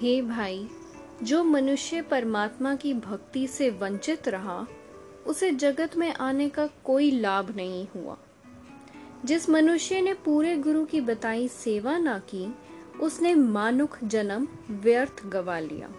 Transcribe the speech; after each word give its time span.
हे 0.00 0.22
भाई, 0.22 0.68
जो 1.22 1.44
मनुष्य 1.44 2.02
परमात्मा 2.02 2.74
की 2.74 2.94
भक्ति 2.94 3.46
से 3.46 3.70
वंचित 3.70 4.28
रहा, 4.28 4.66
उसे 5.26 5.50
जगत 5.50 5.96
में 5.96 6.14
आने 6.14 6.48
का 6.48 6.66
कोई 6.66 7.10
लाभ 7.10 7.56
नहीं 7.56 7.86
हुआ। 7.96 8.16
जिस 9.24 9.50
मनुष्य 9.50 10.00
ने 10.00 10.14
पूरे 10.14 10.56
गुरु 10.56 10.84
की 10.84 11.00
बताई 11.00 11.48
सेवा 11.48 11.98
ना 11.98 12.18
की, 12.18 12.54
उसने 13.00 13.34
मानुख 13.34 13.98
जन्म 14.04 14.48
व्यर्थ 14.70 15.26
गवा 15.26 15.58
लिया। 15.58 15.90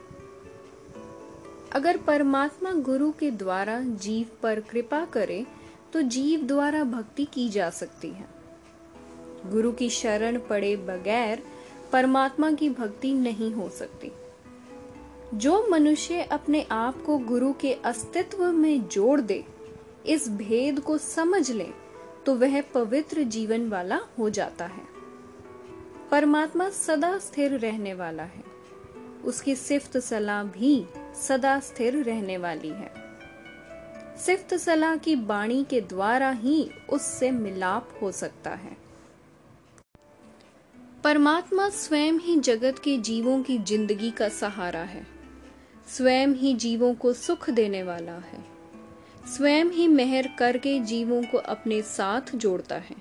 अगर 1.72 1.98
परमात्मा 1.98 2.72
गुरु 2.72 3.12
के 3.12 3.32
द्वारा 3.32 3.80
जीव 3.80 4.28
पर 4.44 4.60
कृपा 4.60 5.06
करे 5.06 5.46
तो 5.94 6.02
जीव 6.02 6.42
द्वारा 6.42 6.84
भक्ति 6.84 7.26
की 7.26 7.50
जा 7.50 7.70
सकती 7.70 8.10
है। 8.10 8.28
गुरु 9.46 9.72
की 9.72 9.90
शरण 9.90 10.40
पड़े 10.40 10.76
बगैर 10.76 11.44
परमात्मा 11.92 12.52
की 12.52 12.70
भक्ति 12.70 13.14
नहीं 13.14 13.54
हो 13.54 13.70
सकती। 13.70 14.12
जो 15.34 15.68
मनुष्य 15.68 16.22
अपने 16.22 16.68
आप 16.72 17.04
को 17.06 17.18
गुरु 17.18 17.54
के 17.54 17.74
अस्तित्व 17.74 18.52
में 18.52 18.88
जोड़ 18.88 19.22
दे, 19.22 19.46
इस 20.06 20.30
भेद 20.30 20.80
को 20.80 20.98
समझ 20.98 21.52
ले 21.52 21.70
तो 22.26 22.36
वह 22.36 22.62
पवित्र 22.62 23.24
जीवन 23.24 23.70
वाला 23.70 24.00
हो 24.20 24.30
जाता 24.30 24.66
है। 24.66 24.82
परमात्मा 26.12 26.70
सदा 26.70 27.18
स्थिर 27.18 27.52
रहने 27.52 27.94
वाला 27.94 28.24
है। 28.24 28.44
उसकी 29.26 29.56
सिफ्त 29.56 29.98
सलाह 29.98 30.44
भी 30.44 30.86
सदा 31.22 31.60
स्थिर 31.60 32.04
रहने 32.04 32.38
वाली 32.38 32.70
है। 32.70 32.94
सिफ्त 34.18 34.54
सलाह 34.54 34.96
की 34.96 35.16
बाणी 35.16 35.64
के 35.64 35.82
द्वारा 35.82 36.30
ही 36.30 36.72
उससे 36.90 37.32
मिलाप 37.32 37.90
हो 38.02 38.12
सकता 38.12 38.50
है। 38.50 38.89
परमात्मा 41.04 41.68
स्वयं 41.70 42.14
ही 42.14 42.36
जगत 42.38 42.80
के 42.80 42.98
जीवों 42.98 43.42
की 43.44 43.58
ज़िंदगी 43.58 44.10
का 44.12 44.28
सहारा 44.30 44.80
है। 44.80 45.06
स्वयं 45.88 46.34
ही 46.36 46.54
जीवों 46.54 46.94
को 46.94 47.14
सुख 47.14 47.50
देने 47.50 47.84
वाला 47.84 48.18
है। 48.24 48.44
स्वयं 49.28 49.66
ही 49.66 49.88
मेहर 49.88 50.30
करके 50.40 50.80
जीवों 50.80 51.22
को 51.24 51.38
अपने 51.38 51.82
साथ 51.82 52.36
जोड़ता 52.36 52.76
है। 52.80 52.96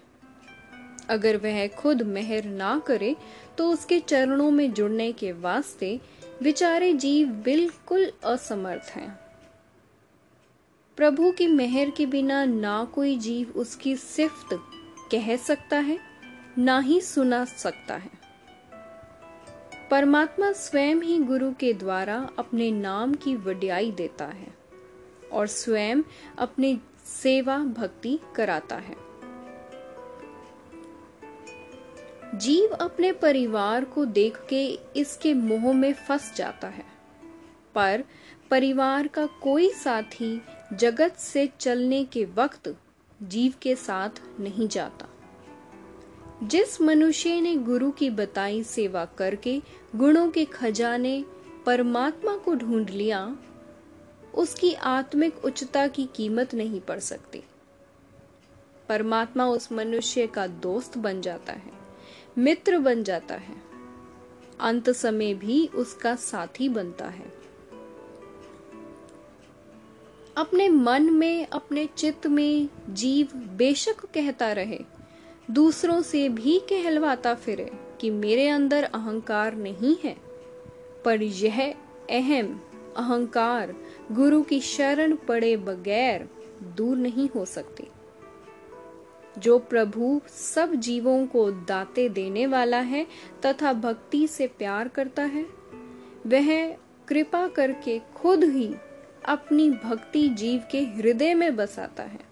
अगर 1.10 1.36
वह 1.36 1.66
खुद 1.68 2.02
मेहर 2.02 2.44
ना 2.44 2.78
करे 2.78 3.14
तो 3.58 3.70
उसके 3.70 4.00
चरणों 4.00 4.50
में 4.50 4.72
जुड़ने 4.72 5.12
के 5.12 5.32
वास्ते 5.32 6.00
विचारे 6.42 6.92
जीव 6.94 7.28
बिल्कुल 7.44 8.10
असमर्थ 8.24 8.90
हैं। 8.90 9.18
प्रभु 10.98 11.30
की 11.30 11.46
मेहर 11.46 11.90
के 11.90 12.06
बिना 12.06 12.44
ना 12.44 12.82
कोई 12.84 13.16
जीव 13.18 13.52
उसकी 13.56 13.96
सिफ्त 13.96 14.58
कह 15.12 15.36
सकता 15.36 15.78
है। 15.78 16.07
ना 16.58 16.78
ही 16.78 17.00
सुना 17.00 17.44
सकता 17.44 17.94
है। 17.94 18.10
परमात्मा 19.90 20.52
स्वयं 20.52 20.96
ही 20.96 21.18
गुरु 21.18 21.52
के 21.52 21.72
द्वारा 21.72 22.16
अपने 22.38 22.70
नाम 22.70 23.14
की 23.14 23.34
वड्याई 23.36 23.90
देता 23.92 24.26
है 24.26 24.54
और 25.32 25.46
स्वयं 25.46 26.02
अपनी 26.38 26.80
सेवा 27.04 27.58
भक्ति 27.58 28.18
कराता 28.36 28.76
है। 28.76 28.96
जीव 32.34 32.70
अपने 32.70 33.12
परिवार 33.12 33.84
को 33.84 34.04
देख 34.04 34.40
के 34.48 34.66
इसके 34.96 35.34
मोह 35.34 35.72
में 35.72 35.92
फंस 35.92 36.34
जाता 36.36 36.68
है, 36.68 36.84
पर 37.74 38.04
परिवार 38.50 39.08
का 39.08 39.26
कोई 39.26 39.70
साथी 39.70 40.40
जगत 40.72 41.16
से 41.16 41.48
चलने 41.60 42.04
के 42.04 42.24
वक्त 42.24 42.76
जीव 43.22 43.54
के 43.62 43.74
साथ 43.76 44.20
नहीं 44.40 44.68
जाता। 44.68 45.08
जिस 46.42 46.80
मनुष्य 46.80 47.40
ने 47.40 47.54
गुरु 47.56 47.90
की 47.90 48.10
बताई 48.10 48.62
सेवा 48.62 49.04
करके 49.04 49.62
गुणों 49.96 50.30
के 50.30 50.44
खजाने 50.44 51.24
परमात्मा 51.66 52.36
को 52.36 52.54
ढूंढ 52.54 52.90
लिया, 52.90 53.36
उसकी 54.34 54.72
आत्मिक 54.74 55.44
उच्चता 55.44 55.86
की 55.86 56.08
कीमत 56.16 56.54
नहीं 56.54 56.80
पड़ 56.80 56.98
सकती। 56.98 57.42
परमात्मा 58.88 59.46
उस 59.46 59.72
मनुष्य 59.72 60.26
का 60.26 60.46
दोस्त 60.46 60.98
बन 60.98 61.20
जाता 61.20 61.52
है, 61.52 61.72
मित्र 62.38 62.78
बन 62.78 63.02
जाता 63.04 63.34
है, 63.34 63.56
अंत 64.60 64.90
समय 64.90 65.34
भी 65.34 65.66
उसका 65.66 66.14
साथी 66.14 66.68
बनता 66.68 67.08
है। 67.08 67.32
अपने 70.36 70.68
मन 70.68 71.02
में, 71.02 71.46
अपने 71.46 71.86
चित्त 71.86 72.26
में 72.26 72.68
जीव 72.90 73.28
बेशक 73.34 74.06
कहता 74.06 74.52
रहे 74.52 74.97
दूसरों 75.50 76.02
से 76.02 76.28
भी 76.28 76.58
कहलवाता 76.58 77.34
फिरे 77.34 77.70
कि 78.00 78.10
मेरे 78.10 78.48
अंदर 78.48 78.84
अहंकार 78.84 79.54
नहीं 79.54 79.96
है। 80.04 80.16
पर 81.04 81.22
यह 81.22 81.74
अहम 82.10 82.60
अहंकार 82.96 83.74
गुरु 84.12 84.42
की 84.42 84.60
शरण 84.60 85.16
पड़े 85.16 85.56
बगैर 85.56 86.28
दूर 86.76 86.96
नहीं 86.96 87.28
हो 87.28 87.44
सकती। 87.44 87.84
जो 89.38 89.58
प्रभु 89.58 90.20
सब 90.28 90.74
जीवों 90.74 91.26
को 91.26 91.50
दाते 91.50 92.08
देने 92.08 92.46
वाला 92.46 92.80
है 92.80 93.06
तथा 93.46 93.72
भक्ति 93.72 94.26
से 94.26 94.46
प्यार 94.46 94.88
करता 94.88 95.22
है, 95.22 95.46
वह 96.26 96.70
कृपा 97.08 97.48
करके 97.48 98.00
खुद 98.16 98.44
ही 98.44 98.74
अपनी 99.24 99.70
भक्ति 99.70 100.28
जीव 100.28 100.62
के 100.70 100.80
हृदय 100.80 101.34
में 101.34 101.56
बसाता 101.56 102.02
है। 102.02 102.28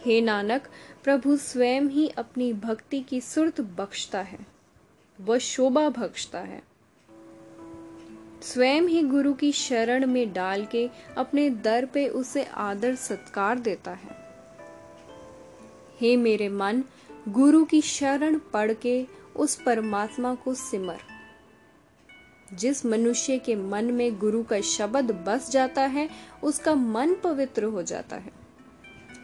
हे 0.00 0.20
नानक 0.20 0.62
प्रभु 1.04 1.36
स्वयं 1.36 1.82
ही 1.82 2.08
अपनी 2.08 2.52
भक्ति 2.52 3.00
की 3.00 3.20
सुरत 3.20 3.60
बख्शता 3.60 4.20
है। 4.20 4.46
वह 5.20 5.38
शोभा 5.38 5.88
बख्शता 5.88 6.38
है। 6.38 6.62
स्वयं 8.42 8.82
ही 8.82 9.02
गुरु 9.02 9.34
की 9.34 9.52
शरण 9.52 10.06
में 10.06 10.32
डाल 10.32 10.66
के 10.66 10.90
अपने 11.18 11.50
दर 11.50 11.86
पे 11.86 12.08
उसे 12.08 12.44
आदर 12.44 12.94
सत्कार 12.94 13.58
देता 13.58 13.90
है। 13.90 14.32
हे 16.00 16.16
मेरे 16.16 16.48
मन, 16.48 16.84
गुरु 17.28 17.64
की 17.64 17.80
शरण 17.80 18.38
पढ़ 18.38 18.72
के 18.72 19.06
उस 19.36 19.62
परमात्मा 19.62 20.34
को 20.34 20.54
सिमर। 20.54 20.98
जिस 22.54 22.86
मनुष्य 22.86 23.38
के 23.38 23.56
मन 23.56 23.84
में 23.84 24.18
गुरु 24.18 24.42
का 24.42 24.60
शब्द 24.60 25.10
बस 25.10 25.50
जाता 25.50 25.82
है, 25.82 26.10
उसका 26.42 26.74
मन 26.74 27.14
पवित्र 27.14 27.64
हो 27.64 27.82
जाता 27.82 28.16
है। 28.16 28.43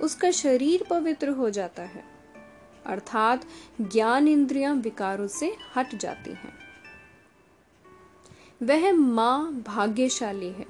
उसका 0.02 0.30
शरीर 0.30 0.84
पवित्र 0.90 1.28
हो 1.28 1.50
जाता 1.50 1.82
है। 1.82 2.04
अर्थात 2.86 3.44
ज्ञान 3.80 4.28
इंद्रियाँ 4.28 4.74
विकारों 4.74 5.26
से 5.26 5.56
हट 5.76 5.94
जाती 5.94 6.30
हैं। 6.30 6.58
वह 8.62 8.92
माँ 8.92 9.52
भाग्यशाली 9.52 10.48
है, 10.48 10.66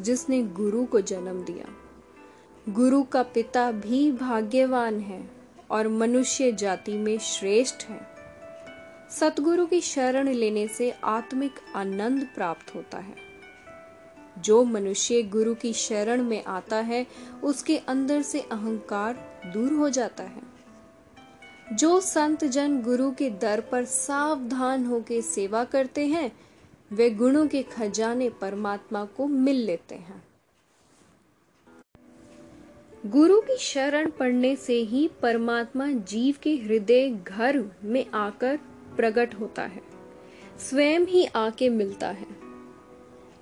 जिसने 0.00 0.42
गुरु 0.42 0.86
को 0.86 1.00
जन्म 1.00 1.44
दिया। 1.44 1.66
गुरु 2.68 3.02
का 3.02 3.22
पिता 3.22 3.72
भी 3.72 4.12
भाग्यवान 4.12 5.00
है 5.00 5.30
और 5.70 5.88
मनुष्य 5.88 6.52
जाति 6.52 6.96
में 6.96 7.18
श्रेष्ठ 7.18 7.84
है। 7.84 8.12
सतगुरु 9.10 9.66
की 9.66 9.80
शरण 9.80 10.28
लेने 10.28 10.68
से 10.68 10.90
आत्मिक 10.90 11.52
आनंद 11.76 12.28
प्राप्त 12.34 12.74
होता 12.74 12.98
है। 12.98 13.31
जो 14.44 14.64
मनुष्य 14.64 15.22
गुरु 15.22 15.54
की 15.54 15.72
शरण 15.72 16.22
में 16.22 16.44
आता 16.44 16.76
है, 16.76 17.06
उसके 17.42 17.76
अंदर 17.76 18.22
से 18.22 18.40
अहंकार 18.40 19.42
दूर 19.52 19.72
हो 19.72 19.90
जाता 19.90 20.22
है। 20.22 20.42
जो 21.72 22.00
संत 22.00 22.44
जन 22.44 22.82
गुरु 22.82 23.10
के 23.10 23.30
दर 23.30 23.60
पर 23.60 23.84
सावधान 23.84 24.86
होकर 24.86 25.20
सेवा 25.20 25.64
करते 25.64 26.06
हैं, 26.06 26.32
वे 26.92 27.10
गुणों 27.10 27.46
के 27.46 27.62
खजाने 27.62 28.30
परमात्मा 28.30 29.04
को 29.04 29.26
मिल 29.26 29.56
लेते 29.56 29.94
हैं। 29.94 30.24
गुरु 33.06 33.40
की 33.40 33.56
शरण 33.56 34.10
पड़ने 34.10 34.56
से 34.56 34.74
ही 34.74 35.10
परमात्मा 35.22 35.86
जीव 35.90 36.34
के 36.42 36.56
हृदय 36.56 37.10
घर 37.10 37.64
में 37.84 38.10
आकर 38.10 38.58
प्रकट 38.96 39.34
होता 39.34 39.62
है। 39.62 39.82
स्वयं 40.70 41.00
ही 41.00 41.24
आके 41.24 41.68
मिलता 41.68 42.08
है। 42.08 42.41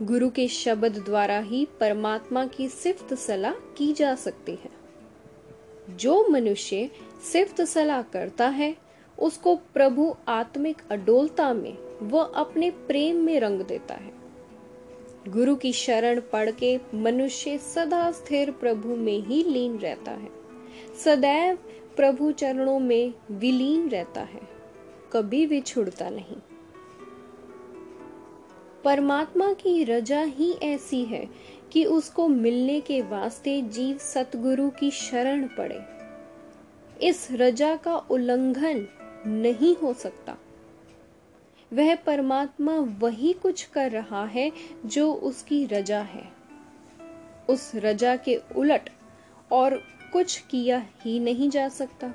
गुरु 0.02 0.30
के 0.30 0.48
शब्द 0.48 1.02
द्वारा 1.04 1.38
ही 1.38 1.68
परमात्मा 1.80 2.46
की 2.46 2.68
सिफ्त 2.68 3.14
सलाह 3.14 3.52
की 3.52 3.92
जा 3.92 4.14
सकती 4.14 4.52
है। 4.52 4.70
जो 5.96 6.28
मनुष्य 6.28 6.90
सिफ्त 7.32 7.62
सलाह 7.62 8.02
करता 8.02 8.48
है, 8.48 8.76
उसको 9.18 9.56
प्रभु 9.56 10.16
आत्मिक 10.28 10.76
अडोलता 10.90 11.52
में 11.52 11.78
व 12.02 12.18
अपने 12.18 12.70
प्रेम 12.70 13.16
में 13.16 13.40
रंग 13.40 13.60
देता 13.60 13.94
है। 13.94 14.12
गुरु 15.28 15.56
की 15.56 15.72
शरण 15.72 16.20
पढ़ 16.20 16.50
के 16.50 16.80
मनुष्य 16.94 17.58
सदा 17.58 18.10
स्थिर 18.10 18.50
प्रभु 18.50 18.88
में 18.88 19.22
ही 19.22 19.44
लीन 19.44 19.78
रहता 19.78 20.10
है। 20.10 20.28
सदैव 21.04 21.56
प्रभु 21.96 22.32
चरणों 22.32 22.78
में 22.78 23.14
विलीन 23.30 23.88
रहता 23.88 24.20
है। 24.20 24.40
कभी 25.12 25.46
भी 25.46 25.60
छुड़ता 25.60 26.10
नहीं। 26.10 26.36
परमात्मा 28.84 29.52
की 29.52 29.84
रजा 29.84 30.22
ही 30.22 30.52
ऐसी 30.52 31.04
है 31.04 31.28
कि 31.72 31.84
उसको 31.84 32.28
मिलने 32.28 32.80
के 32.80 33.02
वास्ते 33.02 33.62
जीव 33.62 33.98
सतगुरु 33.98 34.70
की 34.70 34.90
शरण 34.90 35.46
पड़े। 35.46 35.80
इस 37.08 37.28
रजा 37.32 37.76
का 37.76 37.96
उल्लंघन 37.96 38.88
नहीं 39.26 39.76
हो 39.76 39.92
सकता। 39.92 40.36
वह 41.72 41.94
परमात्मा 41.94 42.72
वही 42.72 43.32
कुछ 43.32 43.64
कर 43.64 43.90
रहा 43.90 44.24
है 44.26 44.52
जो 44.86 45.12
उसकी 45.12 45.66
रजा 45.66 46.00
है। 46.00 46.32
उस 47.48 47.72
रजा 47.74 48.16
के 48.16 48.40
उलट 48.56 48.90
और 49.52 49.76
कुछ 50.12 50.38
किया 50.38 50.86
ही 51.00 51.20
नहीं 51.20 51.50
जा 51.50 51.68
सकता। 51.68 52.14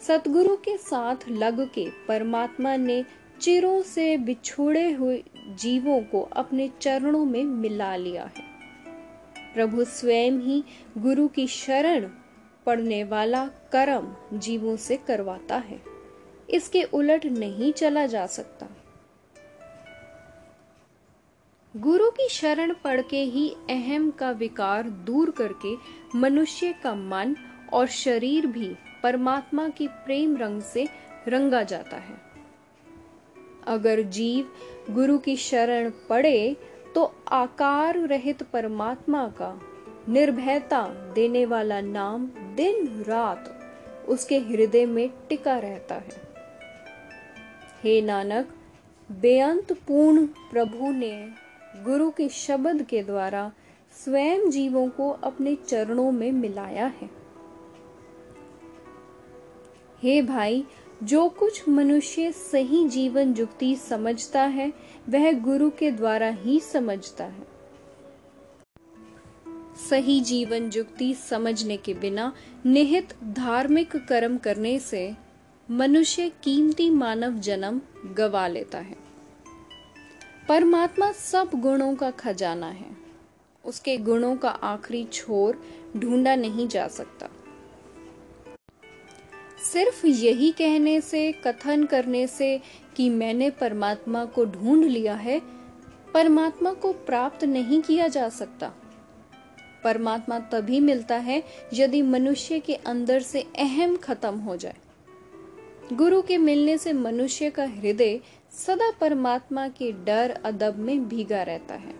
सतगुरु 0.00 0.56
के 0.56 0.76
साथ 0.76 1.16
लग 1.28 1.72
के 1.72 1.90
परमात्मा 2.08 2.76
ने 2.76 3.04
चिरों 3.40 3.82
से 3.82 4.16
बिछुड़े 4.16 4.92
हुए 4.92 5.24
जीवों 5.48 6.02
को 6.02 6.22
अपने 6.22 6.70
चरणों 6.80 7.24
में 7.24 7.44
मिला 7.44 7.96
लिया 7.96 8.30
है। 8.36 8.42
प्रभु 9.54 9.84
स्वयं 9.84 10.32
ही 10.32 10.64
गुरु 10.98 11.28
की 11.28 11.46
शरण 11.46 12.10
पड़ने 12.66 13.04
वाला 13.04 13.46
कर्म 13.46 14.38
जीवों 14.38 14.76
से 14.76 14.96
करवाता 14.96 15.56
है। 15.56 15.82
इसके 16.50 16.82
उलट 16.82 17.26
नहीं 17.26 17.72
चला 17.72 18.06
जा 18.06 18.26
सकता। 18.26 18.66
गुरु 21.76 22.10
की 22.10 22.28
शरण 22.28 22.74
पढ़ 22.74 23.02
के 23.02 23.22
ही 23.22 23.56
अहम 23.70 24.10
का 24.10 24.30
विकार 24.30 24.90
दूर 24.90 25.30
करके 25.30 25.76
मनुष्य 26.18 26.72
का 26.72 26.94
मन 26.94 27.36
और 27.72 27.86
शरीर 27.86 28.46
भी 28.46 28.76
परमात्मा 29.02 29.68
की 29.68 29.88
प्रेम 29.88 30.36
रंग 30.36 30.62
से 30.62 30.88
रंगा 31.28 31.62
जाता 31.62 31.96
है। 31.96 32.25
अगर 33.66 34.02
जीव 34.02 34.50
गुरु 34.90 35.18
की 35.18 35.36
शरण 35.36 35.90
पड़े 36.08 36.56
तो 36.94 37.04
आकार 37.28 37.98
रहित 37.98 38.42
परमात्मा 38.42 39.26
का 39.28 39.60
निर्भयता 40.08 40.82
देने 41.14 41.44
वाला 41.46 41.80
नाम 41.80 42.26
दिन 42.56 42.86
रात 43.08 43.52
उसके 44.08 44.38
हृदय 44.38 44.86
में 44.86 45.08
टिका 45.28 45.58
रहता 45.58 45.94
है। 45.94 46.24
हे 47.82 48.00
नानक 48.00 48.54
बेअंत 49.10 49.72
पूर्ण 49.88 50.26
प्रभु 50.26 50.90
ने 50.92 51.12
गुरु 51.84 52.10
के 52.10 52.28
शब्द 52.28 52.82
के 52.82 53.02
द्वारा 53.02 53.50
स्वयं 54.04 54.50
जीवों 54.50 54.88
को 54.88 55.10
अपने 55.24 55.54
चरणों 55.68 56.10
में 56.12 56.30
मिलाया 56.32 56.86
है। 57.00 57.10
हे 60.02 60.20
भाई 60.22 60.64
जो 61.02 61.28
कुछ 61.28 61.68
मनुष्य 61.68 62.32
सही 62.32 62.88
जीवन 62.88 63.34
जुक्ति 63.34 63.76
समझता 63.76 64.42
है, 64.42 64.72
वह 65.08 65.32
गुरु 65.32 65.70
के 65.70 65.90
द्वारा 65.90 66.28
ही 66.28 66.60
समझता 66.60 67.24
है। 67.24 67.46
सही 69.90 70.20
जीवन 70.20 70.70
जुक्ति 70.70 71.14
समझने 71.14 71.76
के 71.76 71.94
बिना, 71.94 72.32
निहित 72.66 73.14
धार्मिक 73.24 73.96
कर्म 73.96 74.38
करने 74.38 74.78
से 74.78 75.14
मनुष्य 75.70 76.28
कीमती 76.28 76.90
मानव 76.90 77.34
जन्म 77.38 77.80
गवा 78.14 78.48
लेता 78.48 78.78
है। 78.78 78.96
परमात्मा 80.48 81.12
सब 81.12 81.50
गुणों 81.54 81.94
का 81.94 82.10
खजाना 82.10 82.66
है। 82.66 82.96
उसके 83.64 83.96
गुणों 83.96 84.36
का 84.36 84.48
आखिरी 84.48 85.04
छोर 85.04 85.62
ढूंढा 85.96 86.34
नहीं 86.34 86.68
जा 86.68 86.88
सकता। 86.88 87.28
सिर्फ़ 89.72 90.06
यही 90.06 90.52
कहने 90.52 91.00
से, 91.00 91.32
कथन 91.32 91.84
करने 91.84 92.26
से 92.26 92.60
कि 92.96 93.10
मैंने 93.10 93.50
परमात्मा 93.50 94.24
को 94.24 94.44
ढूंढ 94.44 94.84
लिया 94.84 95.14
है, 95.14 95.42
परमात्मा 96.14 96.72
को 96.72 96.92
प्राप्त 96.92 97.44
नहीं 97.44 97.82
किया 97.82 98.08
जा 98.08 98.28
सकता। 98.28 98.72
परमात्मा 99.84 100.38
तभी 100.38 100.80
मिलता 100.80 101.16
है 101.16 101.42
यदि 101.74 102.02
मनुष्य 102.02 102.60
के 102.60 102.74
अंदर 102.74 103.20
से 103.20 103.40
अहम 103.58 103.96
खत्म 103.96 104.34
हो 104.34 104.56
जाए। 104.56 104.76
गुरु 105.92 106.22
के 106.22 106.38
मिलने 106.38 106.78
से 106.78 106.92
मनुष्य 106.92 107.50
का 107.50 107.64
हृदय 107.64 108.20
सदा 108.52 108.90
परमात्मा 108.90 109.68
के 109.68 109.92
डर, 109.92 110.38
अदब 110.44 110.78
में 110.78 111.08
भीगा 111.08 111.42
रहता 111.42 111.74
है। 111.74 111.94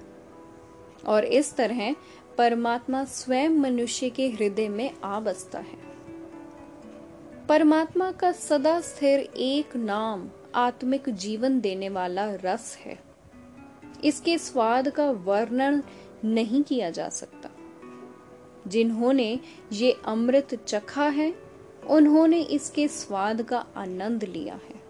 और 1.06 1.24
इस 1.24 1.54
तरह 1.54 1.94
परमात्मा 2.38 3.04
स्वयं 3.04 3.50
मनुष्य 3.50 4.10
के 4.10 4.28
हृदय 4.28 4.68
में 4.68 4.90
आ 5.04 5.20
बसता 5.20 5.58
है। 5.58 5.95
परमात्मा 7.48 8.12
का 8.12 8.32
सदा 8.32 8.80
स्थिर 8.80 9.20
एक 9.36 9.76
नाम 9.76 10.28
आत्मिक 10.54 11.08
जीवन 11.08 11.60
देने 11.60 11.88
वाला 11.88 12.34
रस 12.34 12.78
है। 12.80 12.98
इसके 14.04 14.38
स्वाद 14.38 14.88
का 14.88 15.10
वर्णन 15.10 15.82
नहीं 16.24 16.62
किया 16.62 16.90
जा 16.90 17.08
सकता। 17.08 17.50
जिन्होंने 18.68 19.40
ये 19.72 19.96
अमृत 20.04 20.64
चखा 20.64 21.08
है, 21.08 21.34
उन्होंने 21.86 22.40
इसके 22.42 22.88
स्वाद 22.88 23.42
का 23.42 23.66
आनंद 23.76 24.24
लिया 24.24 24.54
है। 24.54 24.82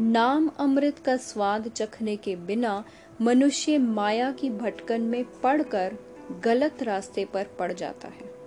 नाम 0.00 0.50
अमृत 0.58 0.98
का 0.98 1.16
स्वाद 1.16 1.68
चखने 1.68 2.16
के 2.16 2.36
बिना 2.36 2.84
मनुष्य 3.20 3.78
माया 3.78 4.32
की 4.32 4.50
भटकन 4.50 5.00
में 5.00 5.24
पड़कर 5.24 5.96
गलत 6.44 6.82
रास्ते 6.82 7.24
पर 7.24 7.44
पड़ 7.44 7.72
जाता 7.72 8.08
है। 8.08 8.39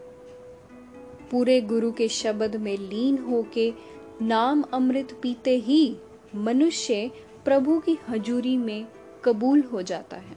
पूरे 1.34 1.62
गुरु 1.62 1.92
के 1.92 2.08
शब्द 2.08 2.56
में 2.56 2.78
लीन 2.78 3.18
होके 3.18 3.74
नाम 4.22 4.62
अमृत 4.74 5.18
पीते 5.22 5.56
ही 5.58 5.98
मनुष्य 6.36 7.10
प्रभु 7.46 7.80
की 7.80 7.98
हजूरी 8.10 8.58
में 8.58 8.86
कबूल 9.26 9.62
हो 9.62 9.82
जाता 9.82 10.18
है। 10.18 10.36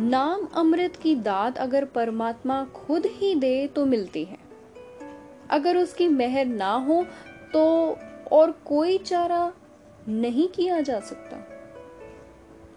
नाम 0.00 0.46
अमृत 0.54 0.96
की 0.96 1.14
दात 1.16 1.58
अगर 1.58 1.84
परमात्मा 1.84 2.64
खुद 2.64 3.06
ही 3.06 3.34
दे 3.34 3.66
तो 3.66 3.84
मिलती 3.86 4.24
है। 4.24 4.38
अगर 5.50 5.76
उसकी 5.76 6.08
मेहर 6.08 6.46
ना 6.46 6.72
हो 6.72 7.04
तो 7.52 7.64
और 8.32 8.50
कोई 8.64 8.98
चारा 8.98 9.52
नहीं 10.08 10.48
किया 10.48 10.80
जा 10.80 10.98
सकता। 11.00 11.38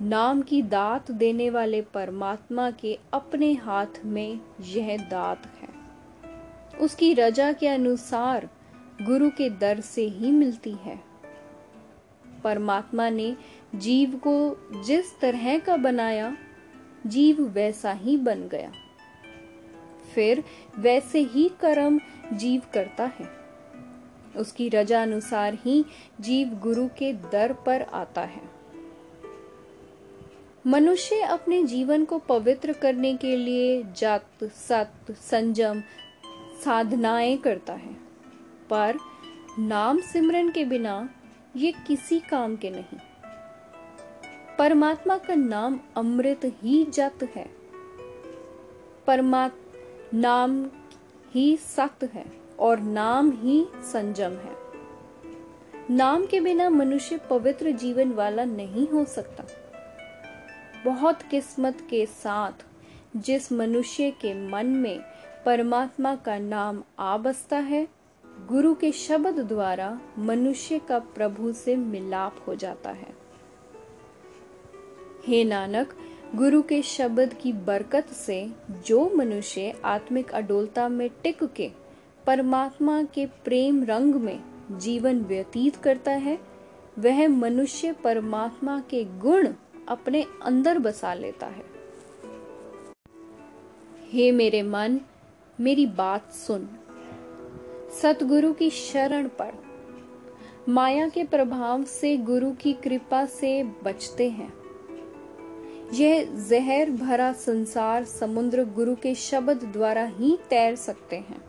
नाम 0.01 0.41
की 0.41 0.61
दात 0.61 1.11
देने 1.11 1.49
वाले 1.49 1.81
परमात्मा 1.81 2.69
के 2.71 2.97
अपने 3.13 3.53
हाथ 3.53 4.05
में 4.05 4.39
यह 4.65 4.97
दात 4.97 5.45
है। 5.61 5.66
उसकी 6.81 7.13
रजा 7.13 7.53
के 7.53 7.68
अनुसार 7.68 8.50
गुरु 9.01 9.29
के 9.29 9.50
दर 9.50 9.79
से 9.79 10.07
ही 10.07 10.31
मिलती 10.31 10.71
है। 10.71 11.00
परमात्मा 12.44 13.09
ने 13.09 13.38
जीव 13.75 14.21
को 14.27 14.57
जिस 14.83 15.19
तरह 15.19 15.59
का 15.59 15.77
बनाया, 15.77 16.38
जीव 17.07 17.41
वैसा 17.41 17.91
ही 17.91 18.18
बन 18.18 18.47
गया। 18.47 18.71
फिर 20.15 20.44
वैसे 20.79 21.19
ही 21.19 21.50
कर्म 21.62 22.00
जीव 22.33 22.62
करता 22.74 23.06
है। 23.06 23.30
उसकी 24.35 24.69
रजा 24.69 25.03
अनुसार 25.03 25.53
ही 25.53 25.85
जीव 26.21 26.47
गुरु 26.47 26.87
के 26.87 27.13
दर 27.13 27.54
पर 27.54 27.81
आता 27.81 28.21
है। 28.21 28.42
मनुष्य 30.68 31.21
अपने 31.21 31.63
जीवन 31.63 32.06
को 32.06 32.18
पवित्र 32.18 32.73
करने 32.73 33.13
के 33.13 33.35
लिए 33.35 33.83
जात, 33.83 34.44
सत 34.44 34.92
संजम 35.11 35.81
साधनाएँ 36.66 37.37
करता 37.37 37.73
है। 37.73 37.94
पर 38.69 38.97
नाम 39.59 39.99
सिमरन 39.99 40.49
के 40.49 40.66
बिना 40.66 41.09
ये 41.56 41.71
किसी 41.71 42.19
काम 42.19 42.56
के 42.56 42.69
नहीं। 42.69 42.97
परमात्मा 44.59 45.18
का 45.18 45.35
नाम 45.35 45.80
अमृत 45.95 46.42
ही 46.45 46.83
जत 46.83 47.30
है। 47.35 47.49
परमात्मा 49.07 49.64
नाम 50.14 50.68
ही 51.33 51.57
सख्त 51.57 52.04
है 52.04 52.26
और 52.59 52.80
नाम 52.80 53.31
ही 53.31 53.68
संजम 53.76 54.31
है। 54.31 54.56
नाम 55.90 56.26
के 56.26 56.40
बिना 56.40 56.69
मनुष्य 56.69 57.18
पवित्र 57.18 57.71
जीवन 57.71 58.11
वाला 58.11 58.45
नहीं 58.45 58.87
हो 58.87 59.06
सकता। 59.06 59.44
बहुत 60.85 61.21
किस्मत 61.21 61.87
के 61.90 62.06
साथ 62.06 62.52
जिस 63.18 63.52
मनुष्य 63.52 64.11
के 64.11 64.47
मन 64.47 64.66
में 64.66 64.99
परमात्मा 65.47 66.16
का 66.16 66.37
नाम 66.37 66.83
आ 66.99 67.18
बसता 67.18 67.57
है। 67.57 67.87
गुरु 68.47 68.75
के 68.75 68.92
शब्द 68.92 69.39
द्वारा 69.39 69.99
मनुष्य 70.18 70.80
का 70.80 70.99
प्रभु 70.99 71.54
से 71.54 71.75
मिलाप 71.75 72.44
हो 72.47 72.56
जाता 72.56 72.89
है। 72.89 73.16
हे 75.27 75.44
नानक, 75.44 75.94
गुरु 76.35 76.61
के 76.61 76.81
शब्द 76.81 77.33
की 77.33 77.54
बरकत 77.54 78.07
से 78.07 78.51
जो 78.85 79.11
मनुष्य 79.16 79.81
आत्मिक 79.85 80.31
अडोलता 80.31 80.89
में 80.89 81.09
टिक 81.23 81.44
के 81.44 81.71
परमात्मा 82.25 83.04
के 83.04 83.25
प्रेम 83.25 83.83
रंग 83.83 84.16
में 84.16 84.44
जीवन 84.71 85.21
व्यतीत 85.21 85.75
करता 85.75 86.11
है, 86.11 86.39
वह 86.99 87.27
मनुष्य 87.27 87.94
परमात्मा 87.94 88.80
के 88.89 89.04
गुण 89.04 89.47
अपने 89.87 90.25
अंदर 90.44 90.80
बसा 90.80 91.13
लेता 91.13 91.45
है। 91.45 91.66
हे 94.11 94.31
मेरे 94.31 94.63
मन 94.63 94.99
मेरी 95.61 95.85
बात 95.85 96.31
सुन। 96.31 96.69
सतगुरु 98.02 98.54
की 98.54 98.69
शरण 98.69 99.28
पढ़। 99.28 99.54
माया 100.69 101.09
के 101.09 101.23
प्रभाव 101.23 101.83
से 101.83 102.18
गुरु 102.18 102.52
की 102.52 102.73
कृपा 102.73 103.26
से 103.26 103.64
बचते 103.64 104.30
हैं। 104.30 104.54
यह 105.94 106.26
जहर 106.49 106.92
भरा 106.92 107.33
संसार 107.33 108.04
समुद्र 108.04 108.66
गुरु 108.66 108.95
के 108.95 109.16
शब्द 109.16 109.64
द्वारा 109.64 110.06
ही 110.06 110.37
तैर 110.49 110.76
सकते 110.76 111.16
हैं। 111.16 111.42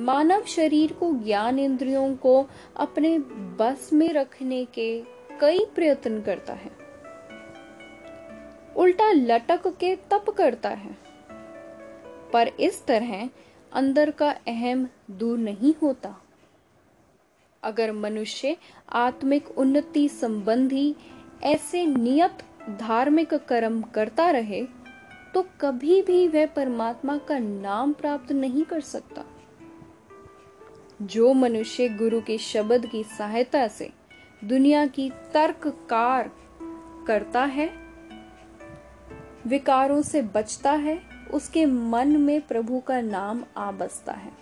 मानव 0.00 0.42
शरीर 0.42 0.92
को 0.92 1.12
ज्ञान 1.12 1.58
इंद्रियों 1.58 2.16
को 2.16 2.46
अपने 2.76 3.18
बस 3.58 3.90
में 3.92 4.12
रखने 4.12 4.64
के 4.64 5.02
कई 5.40 5.64
प्रयत्न 5.74 6.20
करता 6.20 6.52
है। 6.52 6.70
उल्टा 8.76 9.12
लटक 9.12 9.66
के 9.66 9.96
तप 9.96 10.30
करता 10.30 10.68
है। 10.68 11.07
पर 12.32 12.48
इस 12.48 12.84
तरह 12.86 13.28
अंदर 13.72 14.10
का 14.10 14.30
अहम 14.48 14.88
दूर 15.10 15.38
नहीं 15.38 15.74
होता। 15.82 16.14
अगर 17.62 17.92
मनुष्य 17.92 18.56
आत्मिक 18.88 19.48
उन्नति 19.58 20.08
संबंधी 20.08 20.94
ऐसे 21.42 21.86
नियत 21.86 22.38
धार्मिक 22.80 23.34
कर्म 23.34 23.80
करता 23.82 24.30
रहे 24.30 24.62
तो 25.34 25.44
कभी 25.60 26.00
भी 26.02 26.26
वह 26.28 26.46
परमात्मा 26.46 27.16
का 27.18 27.38
नाम 27.38 27.92
प्राप्त 27.92 28.32
नहीं 28.32 28.62
कर 28.62 28.80
सकता। 28.80 29.24
जो 31.02 31.32
मनुष्य 31.32 31.88
गुरु 31.88 32.20
के 32.20 32.38
शब्द 32.38 32.86
की 32.86 33.02
सहायता 33.18 33.66
से 33.68 33.90
दुनिया 34.44 34.86
की 34.86 35.10
तर्ककार 35.34 36.30
करता 37.06 37.44
है, 37.44 37.70
विकारों 39.46 40.00
से 40.02 40.22
बचता 40.22 40.72
है 40.72 40.98
उसके 41.34 41.66
मन 41.66 42.08
में 42.08 42.40
प्रभु 42.40 42.80
का 42.80 43.00
नाम 43.00 43.44
आ 43.56 43.70
बसता 43.70 44.12
है। 44.12 44.32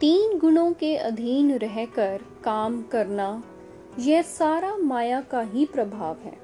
तीन 0.00 0.38
गुणों 0.38 0.72
के 0.72 0.96
अधीन 0.96 1.58
रहकर 1.58 2.20
काम 2.44 2.82
करना, 2.82 3.42
यह 3.98 4.22
सारा 4.22 4.76
माया 4.76 5.20
का 5.20 5.40
ही 5.40 5.66
प्रभाव 5.66 6.16
है। 6.18 6.38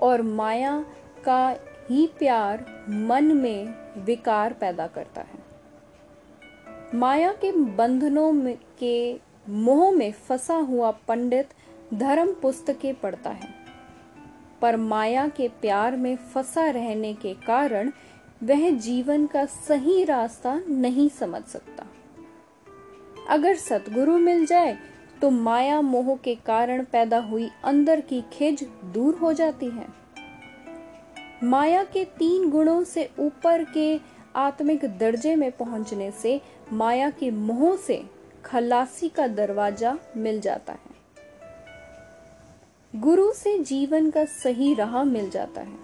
और 0.00 0.22
माया 0.22 0.84
का 1.24 1.56
ही 1.90 2.06
प्यार 2.06 2.84
मन 2.88 3.24
में 3.24 3.74
विकार 4.04 4.52
पैदा 4.52 4.86
करता 4.86 5.20
है। 5.20 5.48
माया 6.94 7.32
के 7.32 7.52
बंधनों 7.52 8.32
में 8.32 8.58
के 8.78 9.20
मोह 9.48 9.90
में 9.90 10.12
फंसा 10.12 10.54
हुआ 10.54 10.90
पंडित 10.90 11.48
धर्म 11.94 12.32
पुस्तकें 12.32 12.94
पढ़ता 12.94 13.30
है। 13.30 13.57
पर 14.62 14.76
माया 14.76 15.26
के 15.28 15.48
प्यार 15.60 15.96
में 15.96 16.16
फंसा 16.34 16.64
रहने 16.70 17.12
के 17.14 17.34
कारण 17.46 17.92
वह 18.42 18.70
जीवन 18.70 19.26
का 19.26 19.44
सही 19.44 20.04
रास्ता 20.04 20.54
नहीं 20.68 21.08
समझ 21.10 21.42
सकता। 21.44 21.86
अगर 23.30 23.54
सतगुरु 23.56 24.18
मिल 24.18 24.44
जाए 24.46 24.76
तो 25.22 25.30
माया 25.30 25.80
मोह 25.80 26.14
के 26.16 26.34
कारण 26.46 26.84
पैदा 26.84 27.18
हुई 27.20 27.48
अंदर 27.64 28.00
की 28.00 28.20
खिज 28.32 28.62
दूर 28.94 29.14
हो 29.14 29.32
जाती 29.32 29.66
है। 29.66 29.86
माया 31.44 31.82
के 31.84 32.04
तीन 32.18 32.48
गुणों 32.50 32.82
से 32.84 33.08
ऊपर 33.18 33.64
के 33.64 34.00
आत्मिक 34.36 34.84
दर्जे 34.98 35.34
में 35.36 35.50
पहुँचने 35.52 36.10
से 36.12 36.40
माया 36.72 37.10
के 37.10 37.30
मोह 37.30 37.76
से 37.76 38.02
खलासी 38.44 39.08
का 39.08 39.26
दरवाज़ा 39.28 39.96
मिल 40.16 40.40
जाता 40.40 40.72
है। 40.72 40.87
गुरु 42.96 43.32
से 43.32 43.58
जीवन 43.58 44.10
का 44.10 44.24
सही 44.24 44.74
राह 44.74 45.02
मिल 45.04 45.30
जाता 45.30 45.60
है। 45.60 45.78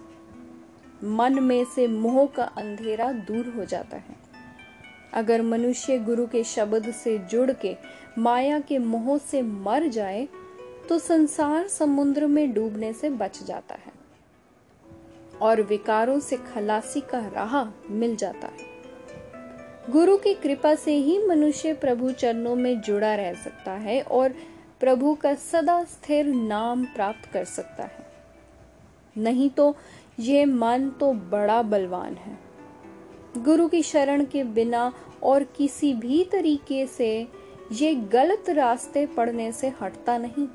मन 1.03 1.39
में 1.39 1.65
से 1.65 1.87
मोह 1.87 2.25
का 2.25 2.43
अंधेरा 2.43 3.11
दूर 3.11 3.53
हो 3.57 3.65
जाता 3.65 3.97
है। 3.97 4.15
अगर 5.13 5.41
मनुष्य 5.41 5.97
गुरु 5.99 6.25
के 6.27 6.43
शब्द 6.43 6.91
से 6.91 7.17
जुड़ 7.17 7.51
के, 7.51 7.75
माया 8.17 8.59
के 8.59 8.77
मोह 8.77 9.17
से 9.17 9.41
मर 9.41 9.87
जाए 9.87 10.27
तो 10.89 10.99
संसार 10.99 11.67
समुद्र 11.67 12.27
में 12.27 12.53
डूबने 12.53 12.93
से 12.93 13.09
बच 13.09 13.43
जाता 13.43 13.75
है। 13.75 13.93
और 15.41 15.61
विकारों 15.61 16.19
से 16.19 16.37
खलासी 16.37 17.01
का 17.01 17.19
राह 17.19 17.71
मिल 17.89 18.15
जाता 18.15 18.47
है। 18.47 18.75
गुरु 19.91 20.17
की 20.17 20.33
कृपा 20.33 20.75
से 20.75 20.95
ही 20.95 21.27
मनुष्य 21.27 21.73
प्रभु 21.73 22.11
चरणों 22.11 22.55
में 22.55 22.81
जुड़ा 22.81 23.15
रह 23.15 23.33
सकता 23.33 23.71
है 23.71 24.01
और 24.01 24.33
प्रभु 24.85 25.13
का 25.15 25.33
सदा 25.33 25.83
स्थिर 25.83 26.25
नाम 26.25 26.85
प्राप्त 26.85 27.25
कर 27.31 27.45
सकता 27.45 27.83
है। 27.83 28.05
नहीं 29.17 29.49
तो 29.49 29.75
ये 30.19 30.45
मन 30.45 30.89
तो 30.89 31.13
बड़ा 31.13 31.61
बलवान 31.61 32.13
है। 32.13 32.37
गुरु 33.37 33.67
की 33.67 33.81
शरण 33.83 34.25
के 34.25 34.43
बिना 34.43 34.93
और 35.23 35.43
किसी 35.43 35.93
भी 35.93 36.23
तरीके 36.23 36.87
से 36.87 37.27
ये 37.71 37.95
गलत 37.95 38.49
रास्ते 38.49 39.05
पड़ने 39.05 39.51
से 39.51 39.73
हटता 39.81 40.17
नहीं। 40.17 40.47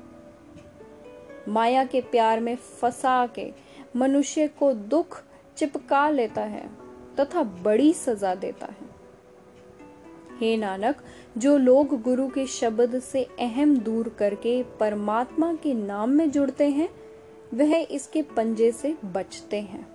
माया 1.47 1.83
के 1.83 2.01
प्यार 2.01 2.39
में 2.39 2.55
फंसा 2.55 3.27
के 3.27 3.51
मनुष्य 3.95 4.47
को 4.47 4.73
दुख 4.73 5.23
चिपका 5.57 6.09
लेता 6.09 6.41
है 6.41 6.69
तथा 7.19 7.43
बड़ी 7.43 7.93
सजा 7.93 8.35
देता 8.35 8.65
है। 8.65 9.00
हे 10.41 10.55
नानक, 10.57 10.95
जो 11.37 11.57
लोग 11.57 12.01
गुरु 12.01 12.27
के 12.27 12.45
शब्द 12.47 12.99
से 12.99 13.23
अहम 13.39 13.77
दूर 13.77 14.09
करके 14.09 14.63
परमात्मा 14.79 15.53
के 15.53 15.73
नाम 15.73 16.09
में 16.09 16.31
जुड़ते 16.31 16.69
हैं, 16.69 16.89
वह 17.53 17.75
इसके 17.91 18.21
पंजे 18.21 18.71
से 18.71 18.95
बचते 19.05 19.59
हैं। 19.61 19.87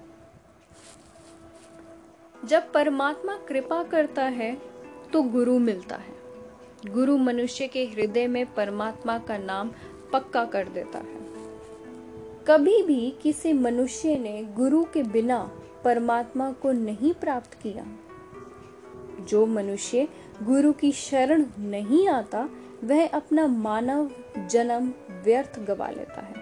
जब 2.45 2.73
परमात्मा 2.73 3.37
कृपा 3.49 3.83
करता 3.83 4.25
है 4.25 4.57
तो 5.13 5.23
गुरु 5.23 5.59
मिलता 5.59 5.97
है। 5.97 6.15
गुरु 6.93 7.17
मनुष्य 7.17 7.67
के 7.67 7.85
हृदय 7.85 8.27
में 8.27 8.55
परमात्मा 8.55 9.19
का 9.19 9.39
नाम 9.39 9.71
पक्का 10.13 10.45
कर 10.45 10.69
देता 10.69 10.99
है। 10.99 11.21
कभी 12.49 12.83
भी 12.83 13.15
किसी 13.23 13.53
मनुष्य 13.53 14.17
ने 14.19 14.43
गुरु 14.57 14.85
के 14.85 15.03
बिना 15.03 15.39
परमात्मा 15.85 16.53
को 16.53 16.73
नहीं 16.73 17.13
प्राप्त 17.15 17.55
किया। 17.55 17.87
जो 19.21 19.47
मनुष्य 19.47 20.09
गुरु 20.43 20.73
की 20.73 20.93
शरण 20.93 21.45
नहीं 21.59 22.09
आता, 22.09 22.49
वह 22.85 23.09
अपना 23.09 23.47
मानव 23.47 24.11
जन्म 24.47 24.93
व्यर्थ 25.25 25.61
गवा 25.61 25.89
लेता 25.91 26.21
है। 26.21 26.35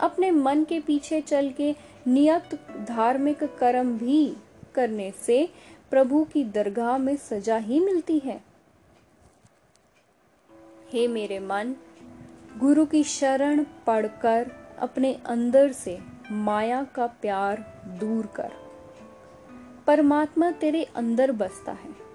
अपने 0.00 0.30
मन 0.30 0.64
के 0.64 0.80
पीछे 0.80 1.20
चल 1.20 1.50
के 1.50 1.74
नियत 2.06 2.60
धार्मिक 2.88 3.44
कर्म 3.44 3.98
भी 3.98 4.36
करने 4.74 5.10
से 5.10 5.48
प्रभु 5.90 6.24
की 6.24 6.44
दरगाह 6.44 6.98
में 6.98 7.16
सजा 7.16 7.56
ही 7.56 7.80
मिलती 7.80 8.18
है। 8.18 8.44
हे 10.92 11.08
मेरे 11.08 11.38
मन, 11.38 11.74
गुरु 12.58 12.86
की 12.86 13.04
शरण 13.04 13.64
पढ़कर 13.86 14.52
अपने 14.78 15.20
अंदर 15.26 15.72
से 15.72 15.98
माया 16.30 16.84
का 16.84 17.06
प्यार 17.06 17.82
दूर 18.00 18.26
कर। 18.26 18.52
परमात्मा 19.86 20.50
तेरे 20.50 20.84
अंदर 20.84 21.32
बसता 21.32 21.72
है। 21.72 22.09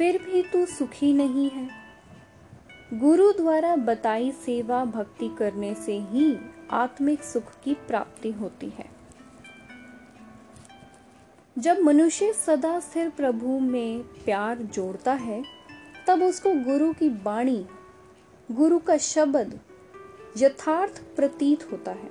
फिर 0.00 0.22
भी 0.22 0.42
तू 0.42 0.66
सुखी 0.66 1.12
नहीं 1.12 1.50
है। 1.50 1.70
गुरु 2.94 3.32
द्वारा 3.32 3.76
बताई 3.76 4.32
सेवा 4.32 4.84
भक्ति 4.84 5.36
करने 5.38 5.74
से 5.74 5.98
ही 5.98 6.38
आत्मिक 6.70 7.22
सुख 7.22 7.42
की 7.64 7.74
प्राप्ति 7.74 8.30
होती 8.30 8.68
है। 8.68 8.84
जब 11.58 11.78
मनुष्य 11.78 12.32
सदा 12.32 12.80
स्थिर 12.80 13.10
प्रभु 13.10 13.58
में 13.58 14.02
प्यार 14.02 14.58
जोड़ता 14.58 15.12
है, 15.12 15.44
तब 16.06 16.22
उसको 16.22 16.50
गुरु 16.54 16.92
की 16.92 17.08
वाणी, 17.08 17.66
गुरु 18.52 18.78
का 18.78 18.96
शब्द 18.96 19.60
यथार्थ 20.38 21.02
प्रतीत 21.16 21.72
होता 21.72 21.90
है। 21.90 22.10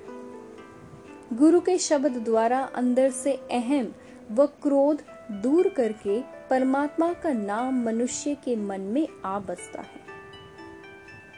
गुरु 1.34 1.62
के 1.62 1.78
शब्द 1.78 2.12
द्वारा 2.12 2.60
अंदर 2.60 3.12
से 3.12 3.34
अहम 3.34 3.94
व 4.32 4.46
क्रोध 4.46 5.02
दूर 5.32 5.70
करके 5.70 6.39
परमात्मा 6.50 7.14
का 7.14 7.34
नाम 7.34 7.84
मनुष्य 7.84 8.36
के 8.36 8.56
मन 8.56 8.82
में 8.82 9.08
आ 9.26 9.40
बसता 9.40 9.82
है। 9.82 10.02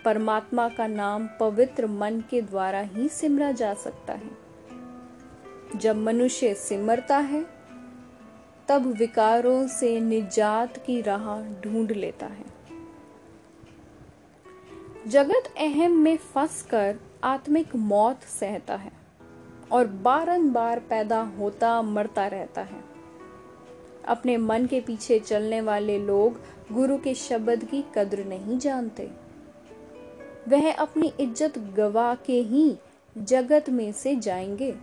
परमात्मा 0.06 0.70
का 0.70 0.88
नाम 0.88 1.30
पवित्र 1.40 1.88
मन 1.88 2.24
के 2.30 2.42
द्वारा 2.42 2.80
ही 2.80 3.10
सिमरा 3.10 3.52
जा 3.52 3.74
सकता 3.74 4.14
है। 4.14 4.32
जब 5.76 5.96
मनुष्य 5.96 6.54
सिमरता 6.54 7.18
है, 7.18 7.46
तब 8.68 8.86
विकारों 8.86 9.68
से 9.68 10.00
निजात 10.00 10.78
की 10.78 11.02
राह 11.02 11.42
ढूंढ 11.42 11.92
लेता 11.92 12.26
है। 12.26 12.46
जगत 15.08 15.54
अहम 15.58 15.92
में 15.92 16.18
फंसकर 16.18 16.96
आत्मिक 17.24 17.76
मौत 17.76 18.22
सहता 18.22 18.76
है 18.76 18.92
और 19.72 19.88
बारंबार 19.88 20.80
पैदा 20.80 21.22
होता 21.22 21.82
मरता 21.82 22.28
रहता 22.28 22.62
है। 22.62 22.91
अपने 24.06 24.38
मन 24.38 24.66
के 24.66 24.82
पीछे 24.82 25.20
चलने 25.20 25.62
वाले 25.62 26.00
लोग 26.00 26.42
गुरु 26.72 26.98
के 26.98 27.14
शब्द 27.14 27.64
की 27.64 27.86
कद्र 27.96 28.24
नहीं 28.24 28.58
जानते। 28.58 29.12
वह 30.48 30.74
अपनी 30.74 31.14
इज़्ज़त 31.20 31.60
गवा 31.60 32.16
के 32.16 32.42
ही 32.42 32.78
जगत 33.18 33.70
में 33.70 33.92
से 33.92 34.16
जाएँगे। 34.16 34.76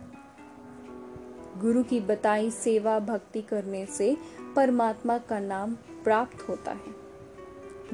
गुरु 1.57 1.83
की 1.83 1.99
बताई 1.99 2.51
सेवा 2.51 2.99
भक्ति 2.99 3.41
करने 3.41 3.85
से 3.85 4.17
परमात्मा 4.55 5.17
का 5.17 5.39
नाम 5.39 5.75
प्राप्त 6.03 6.49
होता 6.49 6.71
है। 6.71 6.99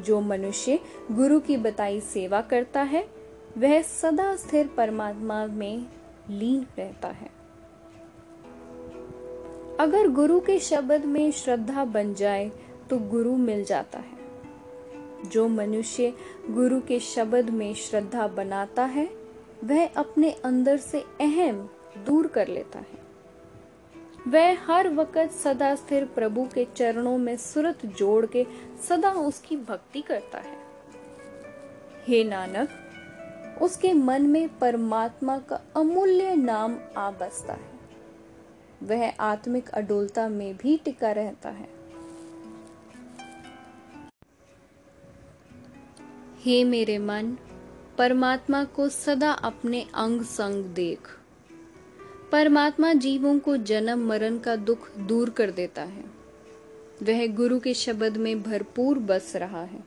जो 0.03 0.21
मनुष्य 0.21 0.79
गुरु 1.11 1.39
की 1.39 1.57
बताई 1.57 2.01
सेवा 2.01 2.41
करता 2.41 2.81
है, 2.81 3.07
वह 3.57 3.81
सदा 3.81 4.35
स्थिर 4.35 4.67
परमात्मा 4.67 5.45
में 5.45 5.85
लीन 6.29 6.65
रहता 6.77 7.07
है। 7.07 7.34
अगर 9.79 10.07
गुरु 10.07 10.39
के 10.39 10.59
शब्द 10.59 11.05
में 11.05 11.31
श्रद्धा 11.31 11.85
बन 11.85 12.13
जाए 12.13 12.51
तो 12.89 12.97
गुरु 12.97 13.35
मिल 13.35 13.63
जाता 13.63 13.99
है। 13.99 14.15
जो 15.25 15.47
मनुष्य 15.47 16.13
गुरु 16.49 16.81
के 16.81 16.99
शब्द 16.99 17.49
में 17.49 17.73
श्रद्धा 17.73 18.27
बनाता 18.27 18.83
है, 18.83 19.09
वह 19.63 19.87
अपने 19.87 20.31
अंदर 20.31 20.77
से 20.77 20.99
अहम 20.99 21.69
दूर 22.05 22.27
कर 22.27 22.47
लेता 22.47 22.79
है। 22.79 23.05
वह 24.27 24.57
हर 24.65 24.89
वक्त 24.89 25.31
सदा 25.31 25.75
स्थिर 25.75 26.05
प्रभु 26.05 26.47
के 26.53 26.67
चरणों 26.75 27.17
में 27.17 27.37
सुरत 27.37 27.85
जोड़ 27.85 28.25
के 28.25 28.45
सदा 28.89 29.11
उसकी 29.11 29.57
भक्ति 29.57 30.01
करता 30.01 30.37
है। 30.37 30.57
हे 32.07 32.23
नानक, 32.23 32.69
उसके 33.61 33.93
मन 33.93 34.21
में 34.21 34.59
परमात्मा 34.59 35.37
का 35.37 35.61
अमूल्य 35.75 36.35
नाम 36.35 36.77
आ 36.97 37.11
बसता 37.11 37.53
है। 37.53 37.74
वह 38.83 39.13
आत्मिक 39.19 39.69
अडोलता 39.69 40.29
में 40.29 40.57
भी 40.57 40.77
टिका 40.77 41.11
रहता 41.11 41.49
है। 41.49 41.69
हे 46.39 46.63
मेरे 46.63 46.97
मन, 46.97 47.37
परमात्मा 47.97 48.63
को 48.63 48.89
सदा 48.89 49.31
अपने 49.31 49.87
अंग 49.95 50.21
संग 50.21 50.65
देख। 50.65 50.99
परमात्मा 52.31 52.93
जीवों 52.93 53.39
को 53.39 53.57
जन्म 53.57 54.07
मरण 54.07 54.37
का 54.37 54.55
दुख 54.55 54.97
दूर 54.97 55.29
कर 55.29 55.51
देता 55.51 55.81
है। 55.81 56.03
वह 57.03 57.35
गुरु 57.35 57.59
के 57.59 57.73
शब्द 57.73 58.17
में 58.17 58.43
भरपूर 58.43 58.99
बस 58.99 59.35
रहा 59.35 59.63
है। 59.63 59.83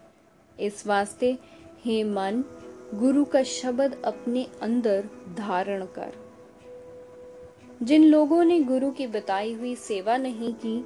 इस 0.61 0.87
वास्ते, 0.87 1.39
हे 1.85 2.05
मन, 2.05 2.45
गुरु 2.95 3.25
का 3.25 3.43
शब्द 3.43 4.03
अपने 4.05 4.47
अंदर 4.63 5.09
धारण 5.39 5.85
कर। 5.85 6.28
जिन 7.83 8.05
लोगों 8.05 8.45
ने 8.45 8.61
गुरु 8.61 8.91
की 8.91 9.07
बताई 9.07 9.53
हुई 9.53 9.75
सेवा 9.75 10.17
नहीं 10.17 10.55
की, 10.55 10.81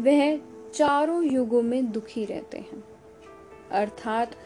वह 0.00 0.40
चारों 0.70 1.24
युगों 1.24 1.62
में 1.62 1.92
दुखी 1.92 2.24
रहते 2.24 2.58
हैं। 2.58 2.84
अर्थात, 3.70 4.36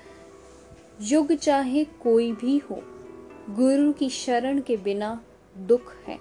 युग 1.03 1.33
चाहे 1.33 1.85
कोई 1.85 2.33
भी 2.33 2.59
हो, 2.59 2.83
गुरु 3.51 3.93
की 3.93 4.09
शरण 4.09 4.61
के 4.61 4.77
बिना 4.77 5.25
दुख 5.59 5.95
है। 5.97 6.19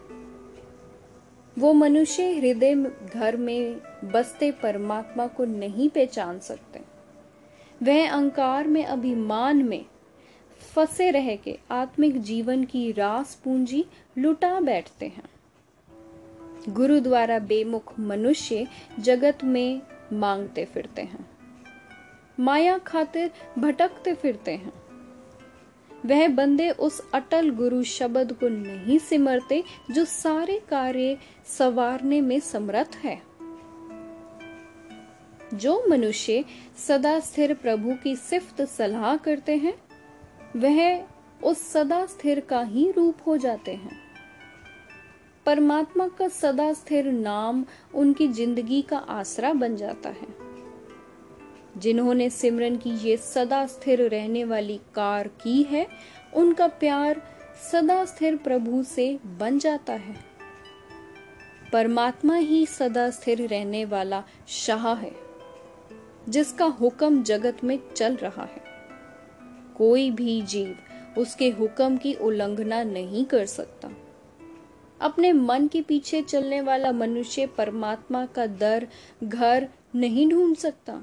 वो 1.59 1.73
मनुष्य 1.73 2.31
हृदय 2.31 2.75
घर 3.13 3.37
में 3.37 3.81
बसते 4.03 4.51
परमात्मा 4.51 5.27
को 5.27 5.45
नहीं 5.45 5.89
पहचान 5.89 6.39
सकते। 6.39 6.79
वह 7.83 8.11
अहंकार 8.11 8.67
में, 8.67 8.85
अभिमान 8.85 9.57
में 9.57 9.85
फंसे 10.75 11.11
रह 11.11 11.35
के 11.35 11.59
आत्मिक 11.71 12.21
जीवन 12.21 12.63
की 12.63 12.91
रास 12.91 13.41
पूंजी 13.43 13.85
लुटा 14.17 14.59
बैठते 14.59 15.05
हैं। 15.05 15.34
गुरु 16.69 16.99
द्वारा 16.99 17.39
बेमुख 17.39 17.99
मनुष्य 17.99 18.67
जगत 18.99 19.37
में 19.43 19.81
मांगते 20.13 20.65
फिरते 20.65 21.01
हैं। 21.01 21.29
माया 22.39 22.77
खातिर 22.77 23.31
भटकते 23.59 24.13
फिरते 24.13 24.51
हैं। 24.51 24.73
वह 26.05 26.27
बंदे 26.27 26.69
उस 26.69 27.11
अटल 27.13 27.49
गुरु 27.49 27.83
शब्द 27.83 28.33
को 28.33 28.47
नहीं 28.47 28.99
सिमरते 28.99 29.63
जो 29.91 30.05
सारे 30.05 30.59
कार्य 30.69 31.17
सवारने 31.45 32.21
में 32.21 32.39
समर्थ 32.39 32.97
है। 33.03 33.21
जो 35.53 35.85
मनुष्य 35.89 36.45
सदा 36.87 37.19
स्थिर 37.19 37.53
प्रभु 37.53 37.95
की 38.03 38.15
सिफ्त 38.15 38.61
सलाह 38.61 39.17
करते 39.17 39.55
हैं, 39.55 39.77
वह 40.55 41.03
उस 41.43 41.71
सदा 41.71 42.05
स्थिर 42.05 42.39
का 42.39 42.61
ही 42.61 42.91
रूप 42.91 43.15
हो 43.27 43.37
जाते 43.37 43.73
हैं। 43.73 44.04
परमात्मा 45.45 46.07
का 46.07 46.27
सदा 46.27 46.73
स्थिर 46.73 47.05
नाम 47.05 47.65
उनकी 47.95 48.27
ज़िंदगी 48.27 48.81
का 48.81 48.97
आसरा 48.97 49.53
बन 49.53 49.75
जाता 49.75 50.09
है। 50.09 50.27
जिन्होंने 51.77 52.29
सिमरन 52.29 52.75
की 52.75 52.89
ये 52.89 53.17
सदा 53.17 53.65
स्थिर 53.65 54.01
रहने 54.01 54.43
वाली 54.43 54.77
कार 54.95 55.27
की 55.27 55.63
है, 55.63 55.87
उनका 56.33 56.67
प्यार 56.67 57.21
सदा 57.71 58.05
स्थिर 58.05 58.35
प्रभु 58.35 58.83
से 58.83 59.19
बन 59.39 59.59
जाता 59.59 59.93
है। 59.93 60.15
परमात्मा 61.73 62.35
ही 62.35 62.65
सदा 62.65 63.09
स्थिर 63.09 63.47
रहने 63.47 63.85
वाला 63.85 64.23
शाह 64.47 64.93
है, 64.93 65.11
जिसका 66.29 66.65
हुक्म 66.65 67.23
जगत 67.23 67.63
में 67.63 67.79
चल 67.95 68.15
रहा 68.15 68.43
है। 68.43 68.63
कोई 69.77 70.11
भी 70.11 70.41
जीव 70.41 70.75
उसके 71.17 71.49
हुक्म 71.49 71.97
की 71.97 72.13
उल्लंघना 72.13 72.83
नहीं 72.83 73.25
कर 73.25 73.45
सकता। 73.45 73.91
अपने 75.05 75.33
मन 75.33 75.67
के 75.67 75.81
पीछे 75.81 76.21
चलने 76.21 76.61
वाला 76.61 76.91
मनुष्य 76.91 77.45
परमात्मा 77.47 78.25
का 78.25 78.45
दर, 78.45 78.87
घर 79.23 79.67
नहीं 79.95 80.29
ढूंढ 80.29 80.55
सकता। 80.55 81.01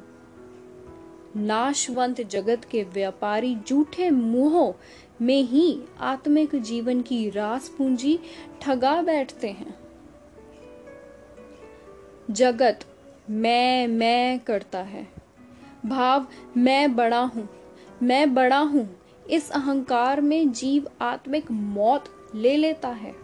नाशवंत 1.37 2.21
जगत 2.21 2.65
के 2.65 2.83
व्यापारी 2.83 3.57
झूठे 3.69 4.11
मुंहों 4.11 4.73
में 5.23 5.43
ही 5.43 5.81
आत्मिक 6.01 6.57
जीवन 6.57 7.03
की 7.03 7.31
रास 7.31 7.69
पूंजी 7.69 8.19
ठगा 8.61 9.03
बैठते 9.03 9.49
हैं। 9.49 9.75
जगत 12.31 12.85
मैं 13.31 13.87
मैं 13.89 14.39
करता 14.39 14.79
है। 14.79 15.07
भाव, 15.87 16.27
मैं 16.57 16.97
बड़ा 16.97 17.21
हूँ, 17.21 17.49
मैं 18.03 18.35
बड़ा 18.35 18.59
हूँ। 18.59 18.89
इस 19.31 19.51
अहंकार 19.51 20.21
में 20.21 20.53
जीव 20.53 20.87
आत्मिक 21.01 21.51
मौत 21.51 22.05
ले 22.35 22.57
लेता 22.57 22.89
है। 22.89 23.22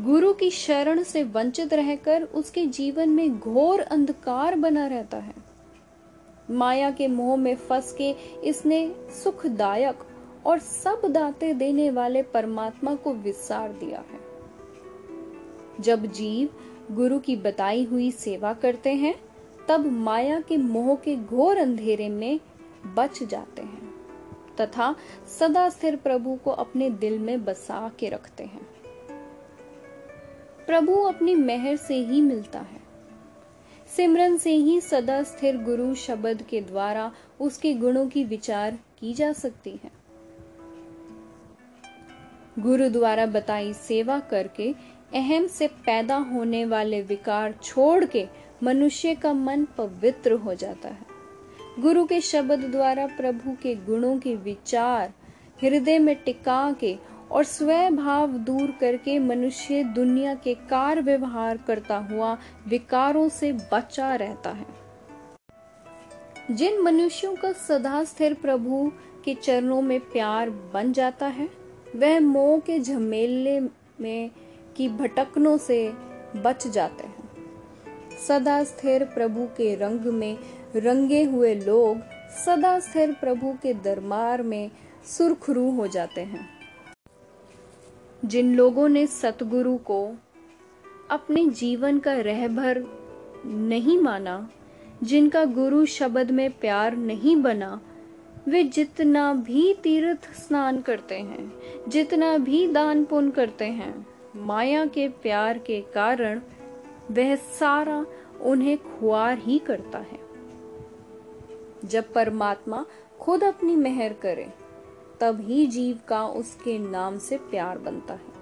गुरु 0.00 0.32
की 0.34 0.50
शरण 0.50 1.02
से 1.02 1.24
वंचित 1.24 1.74
रहकर 1.74 2.22
उसके 2.22 2.66
जीवन 2.66 3.08
में 3.08 3.38
घोर 3.38 3.80
अंधकार 3.80 4.56
बना 4.56 4.86
रहता 4.86 5.16
है। 5.16 5.34
माया 6.50 6.90
के 6.90 7.08
मोह 7.08 7.36
में 7.36 7.56
फंस 7.56 7.92
के 7.92 8.10
इसने 8.44 8.96
सुखदायक 9.24 9.98
और 10.46 10.58
सब 10.58 11.02
दाते 11.06 11.54
देने 11.54 11.90
वाले 11.90 12.22
परमात्मा 12.22 12.94
को 12.94 13.12
विसार 13.12 13.72
दिया 13.72 13.98
है। 13.98 14.20
जब 15.80 16.06
जीव 16.06 16.48
गुरु 16.94 17.18
की 17.18 17.36
बताई 17.36 17.84
हुई 17.84 18.10
सेवा 18.10 18.52
करते 18.52 18.92
हैं, 18.92 19.14
तब 19.68 19.86
माया 19.86 20.40
के 20.40 20.56
मोह 20.56 20.96
के 20.96 21.16
घोर 21.16 21.56
अंधेरे 21.56 22.08
में 22.08 22.40
बच 22.96 23.22
जाते 23.22 23.62
हैं 23.62 23.94
तथा 24.60 24.94
सदा 25.40 25.68
स्थिर 25.68 25.96
प्रभु 25.96 26.38
को 26.44 26.50
अपने 26.50 26.90
दिल 26.90 27.18
में 27.18 27.44
बसा 27.44 27.92
के 27.98 28.08
रखते 28.08 28.44
हैं। 28.44 28.73
प्रभु 30.66 30.94
अपनी 30.94 31.34
मेहर 31.34 31.76
से 31.76 31.94
ही 31.94 32.20
मिलता 32.20 32.58
है। 32.58 32.80
सिमरन 33.96 34.36
से 34.36 34.52
ही 34.52 34.80
सदा 34.80 35.22
स्थिर 35.22 35.56
गुरु 35.56 35.94
शब्द 35.94 36.42
के 36.42 36.60
द्वारा 36.60 37.12
उसके 37.40 37.74
गुणों 37.74 38.08
की 38.08 38.24
विचार 38.24 38.78
की 38.98 39.14
जा 39.14 39.32
सकती 39.32 39.70
है। 39.70 39.90
गुरु 42.58 42.88
द्वारा 42.88 43.26
बताई 43.26 43.72
सेवा 43.72 44.18
करके 44.20 44.74
अहम 45.14 45.46
से 45.46 45.68
पैदा 45.68 46.16
होने 46.16 46.64
वाले 46.64 47.02
विकार 47.02 47.54
छोड़ 47.62 48.04
के 48.04 48.26
मनुष्य 48.62 49.14
का 49.14 49.32
मन 49.32 49.64
पवित्र 49.64 50.32
हो 50.32 50.54
जाता 50.54 50.88
है। 50.88 51.14
गुरु 51.78 52.04
के 52.04 52.20
शब्द 52.20 52.58
द्वारा 52.58 53.06
प्रभु 53.06 53.56
के 53.62 53.74
गुणों 53.74 54.18
के 54.18 54.36
विचार 54.36 55.12
हृदय 55.62 55.98
में 55.98 56.16
टिका 56.16 56.72
के 56.72 56.98
और 57.30 57.44
स्वभाव 57.44 58.32
दूर 58.32 58.74
करके 58.80 59.18
मनुष्य 59.18 59.84
दुनिया 59.84 60.34
के 60.34 60.54
कार 60.54 61.02
व्यवहार 61.02 61.56
करता 61.56 61.96
हुआ 61.96 62.38
विकारों 62.68 63.28
से 63.28 63.52
बचा 63.52 64.14
रहता 64.14 64.50
है। 64.50 64.66
जिन 66.50 66.80
मनुष्यों 66.80 67.36
का 67.36 67.52
सदा 67.52 68.04
स्थिर 68.04 68.34
प्रभु 68.34 68.92
के 69.24 69.34
चरणों 69.34 69.82
में 69.82 70.00
प्यार 70.00 70.50
बन 70.50 70.92
जाता 70.92 71.26
है, 71.26 71.50
वह 71.96 72.20
मोह 72.20 72.60
के 72.60 72.78
झमेले 72.78 73.60
में 74.00 74.30
की 74.76 74.88
भटकनों 74.88 75.58
से 75.58 75.92
बच 76.36 76.66
जाते 76.66 77.06
हैं। 77.06 77.24
सदा 78.28 78.64
स्थिर 78.64 79.04
प्रभु 79.04 79.44
के 79.44 79.74
रंग 79.74 80.00
में 80.00 80.38
रंगे 80.76 81.22
हुए 81.22 81.54
लोग 81.54 82.00
सदा 82.46 82.78
स्थिर 82.78 83.12
प्रभु 83.12 83.56
के 83.62 83.74
दरबार 83.74 84.42
में 84.42 84.70
सुरखरू 85.04 85.70
हो 85.70 85.86
जाते 85.86 86.20
हैं। 86.20 86.53
जिन 88.24 88.56
लोगों 88.56 88.88
ने 88.88 89.06
सतगुरु 89.06 89.76
को 89.76 90.14
अपने 91.10 91.46
जीवन 91.46 91.98
का 91.98 92.14
रहभर 92.14 92.84
नहीं 93.46 93.98
माना, 93.98 94.50
जिनका 95.02 95.44
गुरु 95.44 95.86
शब्द 95.86 96.30
में 96.30 96.50
प्यार 96.50 96.96
नहीं 96.96 97.36
बना, 97.36 97.80
वे 98.48 98.64
जितना 98.64 99.34
भी 99.34 99.74
तीर्थ 99.74 100.34
स्नान 100.34 100.80
करते 100.80 101.14
हैं, 101.14 101.52
जितना 101.88 102.38
भी 102.38 102.68
दान 102.68 103.04
पुण्य 103.04 103.30
करते 103.30 103.64
हैं, 103.64 104.06
माया 104.36 104.86
के 104.86 105.08
प्यार 105.08 105.58
के 105.58 105.80
कारण 105.80 106.40
वह 107.10 107.36
सारा 107.36 108.06
उन्हें 108.40 108.78
खुआर 108.78 109.38
ही 109.38 109.58
करता 109.58 109.98
है। 109.98 110.18
जब 111.84 112.12
परमात्मा 112.12 112.86
खुद 113.20 113.44
अपनी 113.44 113.76
मेहर 113.76 114.12
करे 114.12 114.63
तब 115.20 115.40
ही 115.40 115.66
जीव 115.66 116.00
का 116.08 116.26
उसके 116.26 116.78
नाम 116.78 117.18
से 117.18 117.36
प्यार 117.36 117.78
बनता 117.78 118.14
है। 118.14 118.32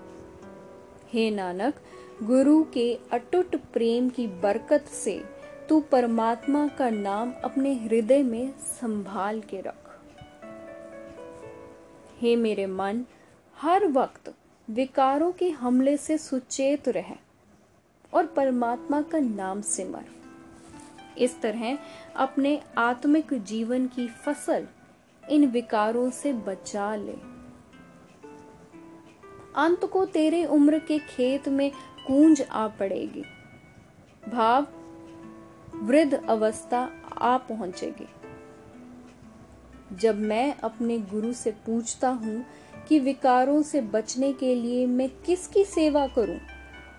हे 1.13 1.31
नानक, 1.31 1.75
गुरु 2.23 2.65
के 2.65 2.99
अटूट 3.13 3.57
प्रेम 3.57 4.09
की 4.09 4.27
बरकत 4.27 4.85
से 4.87 5.25
तू 5.69 5.81
परमात्मा 5.81 6.69
का 6.69 6.91
नाम 6.91 7.33
अपने 7.45 7.75
हृदय 7.75 8.23
में 8.23 8.53
संभाल 8.59 9.41
के 9.41 9.61
रख। 9.61 10.01
हे 12.19 12.37
मेरे 12.37 12.67
मन, 12.67 13.05
हर 13.61 13.87
वक्त 13.87 14.35
विकारों 14.71 15.33
के 15.33 15.51
हमले 15.51 15.97
से 15.97 16.19
सुचेत 16.19 16.89
रहे 16.89 17.17
और 18.15 18.27
परमात्मा 18.27 19.03
का 19.03 19.19
नाम 19.19 19.61
सिमर। 19.61 20.05
इस 21.19 21.41
तरह 21.41 21.79
अपने 22.17 22.63
आत्मिक 22.79 23.35
जीवन 23.35 23.87
की 23.87 24.09
फ़सल 24.09 24.67
इन 25.23 25.47
विकारों 25.47 26.11
से 26.11 26.33
बचा 26.33 26.95
ले। 26.97 27.17
अंत 29.57 29.85
को 29.85 30.05
तेरे 30.05 30.45
उम्र 30.45 30.79
के 30.79 30.99
खेत 30.99 31.49
में 31.49 31.71
कूंज 32.07 32.43
आ 32.43 32.67
पड़ेगी। 32.69 33.25
भाव, 34.29 34.67
वृद्ध 35.75 36.15
अवस्था 36.15 36.89
आ 37.19 37.37
पहुंचेगी। 37.39 38.09
जब 39.97 40.19
मैं 40.19 40.55
अपने 40.61 40.99
गुरु 40.99 41.33
से 41.33 41.51
पूछता 41.67 42.09
हूँ 42.09 42.45
कि 42.89 42.99
विकारों 42.99 43.63
से 43.63 43.81
बचने 43.81 44.33
के 44.33 44.55
लिए 44.55 44.87
मैं 44.87 45.09
किसकी 45.27 45.65
सेवा 45.65 46.07
करूँ 46.07 46.39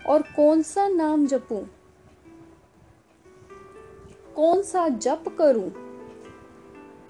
और 0.06 0.22
कौन 0.36 0.62
सा 0.62 0.86
नाम 0.88 1.26
जपूं, 1.26 1.64
कौन 4.34 4.62
सा 4.62 4.88
जप 4.88 5.24
करूँ 5.38 5.70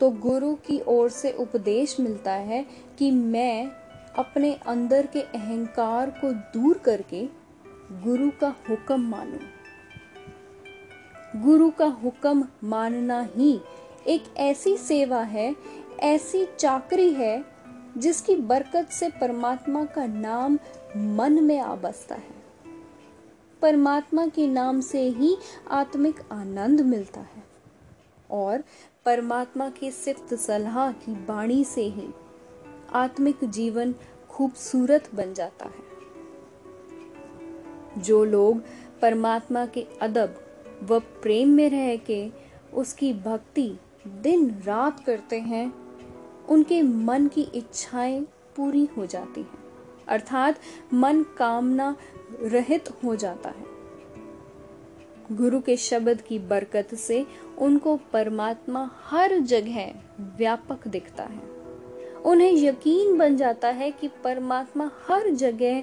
तो 0.00 0.10
गुरु 0.10 0.54
की 0.54 0.80
ओर 0.80 1.08
से 1.08 1.32
उपदेश 1.32 2.00
मिलता 2.00 2.32
है 2.32 2.66
कि 2.98 3.10
मैं 3.10 3.66
अपने 4.18 4.54
अंदर 4.54 5.06
के 5.06 5.20
अहंकार 5.20 6.10
को 6.10 6.32
दूर 6.32 6.78
करके 6.78 7.28
गुरु 8.02 8.30
का 8.40 8.54
हुक्म 8.70 9.00
मानूं। 9.10 9.38
गुरु 11.42 11.70
का 11.70 11.86
हुक्म 11.86 12.48
मानना 12.64 13.28
ही 13.36 13.60
एक 14.06 14.24
ऐसी 14.36 14.76
सेवा 14.76 15.20
है, 15.20 15.56
ऐसी 16.00 16.46
चाकरी 16.58 17.12
है, 17.12 17.44
जिसकी 17.98 18.36
बरकत 18.36 18.88
से 18.88 19.08
परमात्मा 19.08 19.84
का 19.84 20.06
नाम 20.06 20.58
मन 20.96 21.44
में 21.44 21.58
आ 21.58 21.74
बसता 21.74 22.14
है। 22.14 22.34
परमात्मा 23.62 24.26
के 24.26 24.46
नाम 24.46 24.80
से 24.80 25.08
ही 25.08 25.36
आत्मिक 25.70 26.14
आनंद 26.32 26.80
मिलता 26.80 27.20
है 27.20 27.42
और 28.30 28.64
परमात्मा 29.04 29.68
की 29.68 29.90
सिफ्त 29.90 30.34
सलाह 30.34 30.92
की 30.92 31.14
बाणी 31.14 31.64
से 31.64 31.82
ही 31.82 32.08
आत्मिक 32.92 33.44
जीवन 33.44 33.94
खूबसूरत 34.30 35.14
बन 35.14 35.34
जाता 35.34 35.66
है। 35.66 35.84
जो 38.02 38.24
लोग 38.24 38.60
परमात्मा 39.02 39.66
के 39.66 39.86
अदब 40.02 40.40
व 40.82 40.98
प्रेम 40.98 41.48
में 41.48 41.70
रह 41.70 41.96
के 41.96 42.30
उसकी 42.74 43.12
भक्ति 43.12 43.78
दिन 44.06 44.62
रात 44.64 45.04
करते 45.04 45.40
हैं, 45.40 45.74
उनके 46.48 46.82
मन 46.82 47.26
की 47.26 47.42
इच्छाएँ 47.42 48.20
पूरी 48.56 48.88
हो 48.96 49.06
जाती 49.06 49.40
हैं। 49.40 49.64
अर्थात 50.08 50.60
मन 50.94 51.22
कामना 51.22 51.96
रहित 52.40 52.88
हो 53.04 53.16
जाता 53.16 53.48
है। 53.48 53.73
गुरु 55.32 55.60
के 55.60 55.76
शब्द 55.76 56.20
की 56.20 56.38
बरकत 56.38 56.94
से 56.94 57.26
उनको 57.58 57.96
परमात्मा 57.96 58.90
हर 58.94 59.38
जगह 59.38 59.94
व्यापक 60.20 60.88
दिखता 60.88 61.24
है। 61.24 61.42
उन्हें 62.24 62.52
यकीन 62.52 63.18
बन 63.18 63.36
जाता 63.36 63.68
है 63.68 63.90
कि 63.90 64.08
परमात्मा 64.08 64.90
हर 65.08 65.30
जगह 65.30 65.82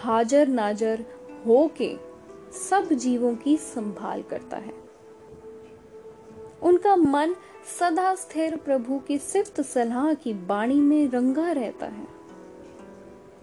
हाजर 0.00 0.48
नाजर 0.48 1.04
होके 1.46 1.96
सब 2.70 2.88
जीवों 2.92 3.34
की 3.34 3.56
संभाल 3.56 4.22
करता 4.22 4.56
है। 4.56 4.72
उनका 6.62 6.96
मन 6.96 7.34
सदा 7.80 8.14
स्थिर 8.14 8.56
प्रभु 8.56 8.98
की 8.98 9.18
सिफ्त 9.18 9.60
सलाह 9.60 10.14
की 10.14 10.32
बाणी 10.32 10.80
में 10.80 11.08
रंगा 11.08 11.52
रहता 11.52 11.86
है। 11.86 12.06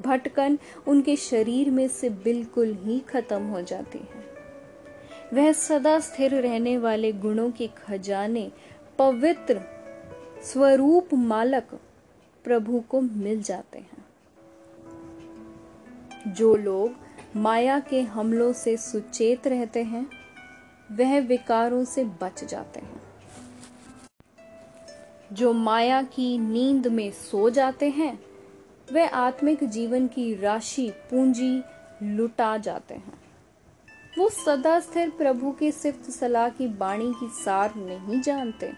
भटकन 0.01 0.59
उनके 0.87 1.15
शरीर 1.15 1.71
में 1.71 1.87
से 1.87 2.09
बिल्कुल 2.09 2.77
ही 2.83 2.99
खत्म 2.99 3.43
हो 3.43 3.61
जाती 3.61 3.97
है। 3.97 4.34
वह 5.33 5.51
सदा 5.51 5.99
स्थिर 5.99 6.35
रहने 6.35 6.77
वाले 6.77 7.11
गुणों 7.11 7.51
के 7.51 7.67
खजाने, 7.67 8.51
पवित्र 8.99 9.61
स्वरूप 10.43 11.13
मालक 11.13 11.79
प्रभु 12.43 12.79
को 12.89 13.01
मिल 13.01 13.43
जाते 13.43 13.79
हैं। 13.79 14.05
जो 16.33 16.55
लोग 16.55 16.91
माया 17.35 17.79
के 17.79 18.01
हमलों 18.01 18.53
से 18.53 18.77
सुचेत 18.77 19.47
रहते 19.47 19.83
हैं, 19.83 20.09
वह 20.91 21.19
विकारों 21.19 21.85
से 21.85 22.03
बच 22.03 22.43
जाते 22.43 22.79
हैं। 22.79 23.01
जो 25.33 25.53
माया 25.53 26.03
की 26.03 26.37
नींद 26.37 26.87
में 26.87 27.11
सो 27.11 27.49
जाते 27.49 27.89
हैं 27.89 28.19
वे 28.93 29.07
आत्मिक 29.07 29.63
जीवन 29.63 30.07
की 30.07 30.35
राशि 30.35 30.89
पूंजी 30.89 31.63
लुटा 32.03 32.57
जाते 32.57 32.93
हैं। 32.93 33.24
वो 34.17 34.27
सदा 34.29 34.79
स्थिर 34.79 35.09
प्रभु 35.09 35.51
के 35.51 35.71
सिफ्त 35.71 36.09
सलाह 36.11 36.49
की 36.49 36.67
बाणी 36.77 37.11
की 37.13 37.27
सार 37.35 37.73
नहीं 37.77 38.21
जानते। 38.21 38.71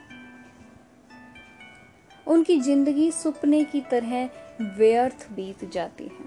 उनकी 2.27 2.59
ज़िंदगी 2.59 3.11
सुपने 3.11 3.63
की 3.63 3.81
तरह 3.81 4.29
व्यर्थ 4.77 5.27
बीत 5.31 5.63
जाती 5.71 6.03
है। 6.03 6.25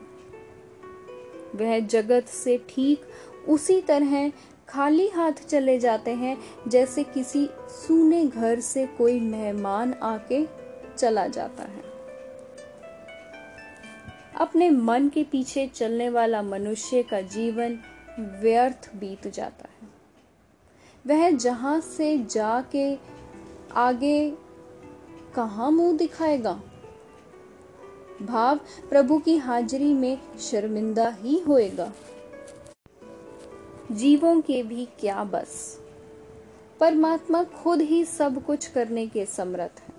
वह 1.57 1.79
जगत 1.87 2.29
से 2.29 2.57
ठीक 2.69 3.49
उसी 3.49 3.81
तरह 3.81 4.31
खाली 4.69 5.09
हाथ 5.09 5.45
चले 5.49 5.79
जाते 5.79 6.11
हैं, 6.11 6.37
जैसे 6.69 7.03
किसी 7.05 7.49
सूने 7.71 8.25
घर 8.27 8.61
से 8.61 8.87
कोई 8.99 9.21
मेहमान 9.21 9.95
आके 9.95 10.45
चला 10.99 11.27
जाता 11.29 11.63
है। 11.63 11.83
अपने 14.41 14.71
मन 14.71 15.09
के 15.09 15.23
पीछे 15.23 15.67
चलने 15.67 16.09
वाला 16.11 16.43
मनुष्य 16.43 17.03
का 17.03 17.21
जीवन 17.21 17.79
व्यर्थ 18.21 18.91
बीत 18.95 19.29
जाता 19.29 19.69
है। 19.69 19.89
वह 21.07 21.31
जहाँ 21.31 21.81
से 21.81 22.19
जाके 22.19 22.99
आगे 23.73 24.31
कहा 25.35 25.71
मुँह 25.71 25.97
दिखाएगा? 25.97 26.63
भाव 28.23 28.57
प्रभु 28.91 29.19
की 29.19 29.37
हाजिरी 29.37 29.95
में 29.95 30.19
शर्मिंदा 30.39 31.09
ही 31.09 31.41
होएगा। 31.41 31.93
जीवों 33.93 34.41
के 34.41 34.63
भी 34.63 34.89
क्या 35.01 35.25
बस? 35.25 35.81
परमात्मा 36.81 37.45
खुद 37.45 37.81
ही 37.81 38.05
सब 38.05 38.45
कुछ 38.45 38.67
करने 38.67 39.07
के 39.07 39.27
समर्थ 39.27 39.81
है। 39.81 39.95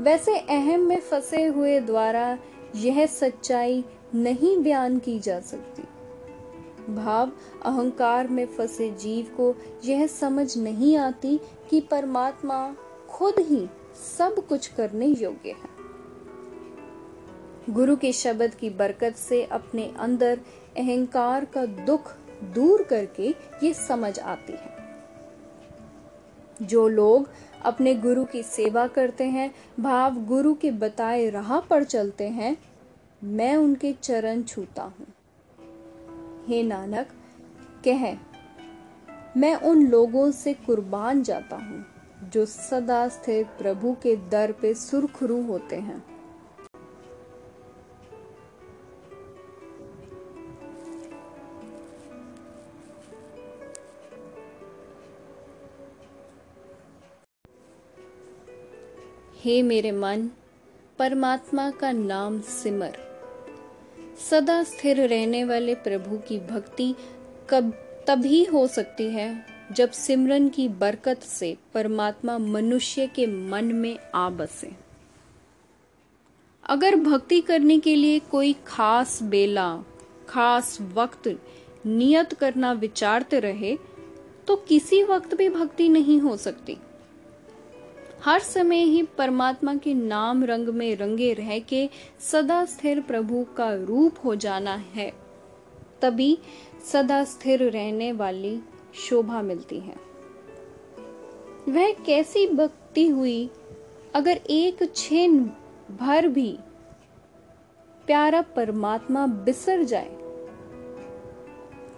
वैसे 0.00 0.38
अहम 0.38 0.80
में 0.80 1.00
फंसे 1.00 1.46
हुए 1.46 1.80
द्वारा 1.80 2.38
यह 2.76 3.06
सच्चाई 3.06 3.84
नहीं 4.14 4.62
बयान 4.62 4.98
की 4.98 5.18
जा 5.18 5.40
सकती। 5.40 5.82
भाव 6.90 7.32
अहंकार 7.64 8.28
में 8.28 8.46
फंसे 8.46 8.90
जीव 8.90 9.26
को 9.36 9.54
यह 9.84 10.06
समझ 10.06 10.58
नहीं 10.58 10.96
आती 10.96 11.40
कि 11.70 11.80
परमात्मा 11.80 12.76
खुद 13.08 13.34
ही 13.38 13.68
सब 14.18 14.46
कुछ 14.48 14.66
करने 14.66 15.06
योग्य 15.06 15.50
है। 15.50 15.76
गुरु 17.70 17.96
के 17.96 18.12
शब्द 18.12 18.54
की 18.54 18.70
बरकत 18.70 19.16
से 19.16 19.44
अपने 19.44 19.94
अंदर 19.98 20.40
अहंकार 20.76 21.44
का 21.44 21.66
दुख 21.66 22.12
दूर 22.54 22.82
करके 22.82 23.34
ये 23.62 23.74
समझ 23.74 24.18
आती 24.18 24.52
है। 24.52 24.76
जो 26.62 26.88
लोग 26.88 27.28
अपने 27.62 27.94
गुरु 27.94 28.24
की 28.24 28.42
सेवा 28.42 28.86
करते 28.86 29.24
हैं, 29.24 29.54
भाव 29.80 30.14
गुरु 30.14 30.54
के 30.54 30.70
बताए 30.70 31.30
राह 31.30 31.60
पर 31.60 31.84
चलते 31.84 32.28
हैं, 32.28 32.56
मैं 33.24 33.56
उनके 33.56 33.92
चरण 33.92 34.42
छूता 34.42 34.82
हूँ। 34.82 35.06
हे 36.46 36.62
नानक, 36.62 37.08
कह, 37.84 38.12
मैं 39.36 39.54
उन 39.54 39.86
लोगों 39.86 40.30
से 40.30 40.54
कुर्बान 40.54 41.22
जाता 41.22 41.56
हूँ, 41.56 41.84
जो 42.32 42.46
सदा 42.46 43.08
स्थिर 43.08 43.44
प्रभु 43.44 43.92
के 44.02 44.16
दर 44.16 44.52
पे 44.52 44.74
सुरखरू 44.74 45.42
होते 45.42 45.76
हैं। 45.76 46.04
हे 59.36 59.62
मेरे 59.62 59.92
मन, 59.92 60.30
परमात्मा 60.98 61.70
का 61.70 61.92
नाम 61.92 62.40
सिमर। 62.40 63.05
सदा 64.20 64.62
स्थिर 64.62 65.00
रहने 65.06 65.42
वाले 65.44 65.74
प्रभु 65.74 66.16
की 66.18 66.38
भक्ति 66.40 66.94
कब, 67.50 67.72
तभी 68.06 68.44
हो 68.44 68.66
सकती 68.66 69.04
है, 69.04 69.46
जब 69.72 69.90
सिमरन 69.90 70.48
की 70.48 70.68
बरकत 70.68 71.22
से 71.22 71.56
परमात्मा 71.74 72.38
मनुष्य 72.38 73.06
के 73.06 73.26
मन 73.26 73.64
में 73.64 73.98
आ 74.14 74.28
बसे। 74.30 74.70
अगर 76.64 76.96
भक्ति 76.96 77.40
करने 77.40 77.78
के 77.78 77.94
लिए 77.96 78.18
कोई 78.18 78.54
खास 78.66 79.22
बेला, 79.22 79.68
खास 80.28 80.78
वक्त 80.94 81.28
नियत 81.86 82.32
करना 82.32 82.72
विचारते 82.72 83.40
रहे 83.40 83.76
तो 84.48 84.56
किसी 84.58 85.02
वक्त 85.02 85.34
भी 85.34 85.48
भक्ति 85.48 85.88
नहीं 85.88 86.20
हो 86.20 86.36
सकती। 86.36 86.76
हर 88.24 88.40
समय 88.40 88.82
ही 88.82 89.02
परमात्मा 89.02 89.74
के 89.74 89.94
नाम 89.94 90.44
रंग 90.44 90.68
में 90.68 90.96
रंगे 90.96 91.32
रह 91.32 91.58
के 91.58 91.90
सदा 92.20 92.64
स्थिर 92.64 93.00
प्रभु 93.00 93.46
का 93.56 93.74
रूप 93.74 94.14
हो 94.24 94.34
जाना 94.34 94.74
है। 94.94 95.12
तभी 96.02 96.38
सदा 96.92 97.24
स्थिर 97.24 97.62
रहने 97.62 98.12
वाली 98.12 98.60
शोभा 98.94 99.42
मिलती 99.42 99.78
है। 99.78 99.94
वह 101.68 101.92
कैसी 101.92 102.46
भक्ति 102.46 103.08
हुई, 103.08 103.50
अगर 104.14 104.40
एक 104.50 104.92
छेन 104.96 105.50
भर 106.00 106.28
भी 106.28 106.58
प्यारा 108.06 108.42
परमात्मा 108.42 109.26
बिसर 109.26 109.82
जाए। 109.82 110.16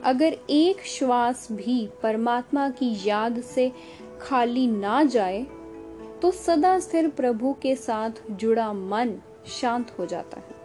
अगर 0.04 0.37
एक 0.50 0.81
श्वास 0.87 1.48
भी 1.52 1.88
परमात्मा 2.02 2.70
की 2.70 3.09
याद 3.09 3.40
से 3.40 3.72
खाली 4.20 4.66
ना 4.66 5.04
जाए 5.04 5.46
तो 6.22 6.31
सदा 6.31 6.78
स्थिर 6.78 7.09
प्रभु 7.09 7.52
के 7.62 7.74
साथ 7.76 8.11
जुड़ा 8.31 8.72
मन 8.72 9.18
शांत 9.46 9.90
हो 9.98 10.07
जाता 10.07 10.40
है। 10.40 10.57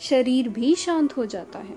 शरीर 0.00 0.48
भी 0.48 0.74
शांत 0.74 1.16
हो 1.16 1.26
जाता 1.26 1.58
है। 1.58 1.76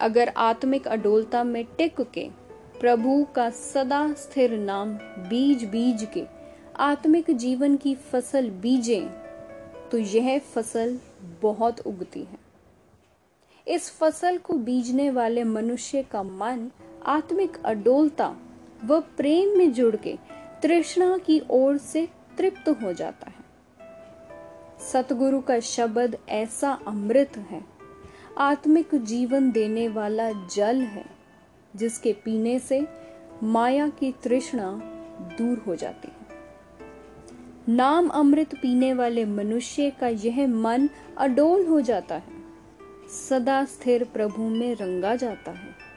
अगर 0.00 0.28
आत्मिक 0.28 0.88
अडोलता 0.88 1.44
में 1.44 1.64
टिक 1.78 2.00
के 2.00 2.28
प्रभु 2.80 3.26
का 3.34 3.50
सदा 3.50 4.12
स्थिर 4.12 4.58
नाम 4.58 4.94
बीज 5.28 5.64
बीज 5.64 6.06
के 6.14 6.24
आत्मिक 6.76 7.30
जीवन 7.30 7.76
की 7.76 7.94
फ़सल 7.94 8.50
बीजे 8.50 9.00
तो 9.92 9.98
यह 9.98 10.38
फ़सल 10.38 10.98
बहुत 11.42 11.80
उगती 11.80 12.22
है। 12.22 12.38
इस 13.66 13.90
फ़सल 13.90 14.38
को 14.38 14.54
बीजने 14.54 15.10
वाले 15.10 15.44
मनुष्य 15.44 16.02
का 16.02 16.22
मन 16.22 16.70
आत्मिक 17.06 17.62
अडोलता 17.64 18.36
व 18.84 19.00
प्रेम 19.00 19.58
में 19.58 19.72
जुड़ 19.72 19.96
के 19.96 20.18
तृष्णा 20.62 21.18
की 21.18 21.42
ओर 21.50 21.76
से 21.76 22.08
तृप्त 22.38 22.68
हो 22.68 22.92
जाता 22.92 23.26
है। 23.26 23.48
सतगुरु 24.92 25.40
का 25.40 25.60
शब्द 25.60 26.18
ऐसा 26.28 26.78
अमृत 26.86 27.36
है। 27.36 27.64
आत्मिक 28.38 28.94
जीवन 28.94 29.50
देने 29.50 29.88
वाला 29.88 30.32
जल 30.32 30.80
है, 30.80 31.04
जिसके 31.76 32.12
पीने 32.12 32.58
से 32.58 32.86
माया 33.42 33.88
की 33.88 34.12
तृष्णा 34.12 34.80
दूर 35.38 35.58
हो 35.66 35.76
जाती 35.76 36.08
है। 36.08 36.18
नाम 37.68 38.08
अमृत 38.08 38.54
पीने 38.54 38.94
वाले 38.94 39.24
मनुष्य 39.24 39.90
का 39.90 40.08
यह 40.08 40.48
मन 40.48 40.88
अडोल 41.18 41.66
हो 41.66 41.80
जाता 41.80 42.14
है। 42.14 42.38
सदा 43.28 43.64
स्थिर 43.64 44.04
प्रभु 44.04 44.42
में 44.42 44.74
रंगा 44.74 45.16
जाता 45.16 45.50
है। 45.50 45.87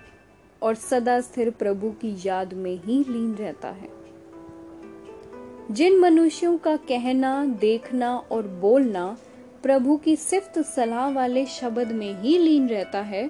और 0.62 0.76
सदा 0.76 1.20
स्थिर 1.22 1.50
प्रभु 1.50 1.90
की 1.92 2.16
याद 2.26 2.54
में 2.54 2.76
ही 2.76 3.04
लीन 3.10 3.36
रहता 3.36 3.68
है। 3.68 3.90
जिन 5.72 6.00
मनुष्यों 6.00 6.58
का 6.58 6.76
कहना, 6.76 7.46
देखना 7.46 8.16
और 8.18 8.48
बोलना 8.48 9.18
प्रभु 9.64 9.98
की 9.98 10.16
सिफ्त 10.16 10.60
सलाह 10.60 11.10
वाले 11.10 11.46
शब्द 11.46 11.92
में 11.92 12.22
ही 12.22 12.38
लीन 12.38 12.68
रहता 12.70 13.02
है, 13.02 13.30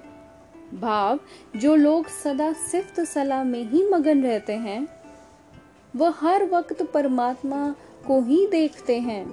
भाव 0.74 1.20
जो 1.56 1.74
लोग 1.76 2.08
सदा 2.08 2.52
सिफ्त 2.52 3.00
सलाह 3.00 3.44
में 3.44 3.62
ही 3.70 3.88
मगन 3.88 4.22
रहते 4.22 4.52
हैं, 4.52 4.88
वह 5.96 6.14
हर 6.16 6.44
वक्त 6.44 6.82
परमात्मा 6.82 7.74
को 8.06 8.20
ही 8.22 8.46
देखते 8.46 8.98
हैं। 9.00 9.24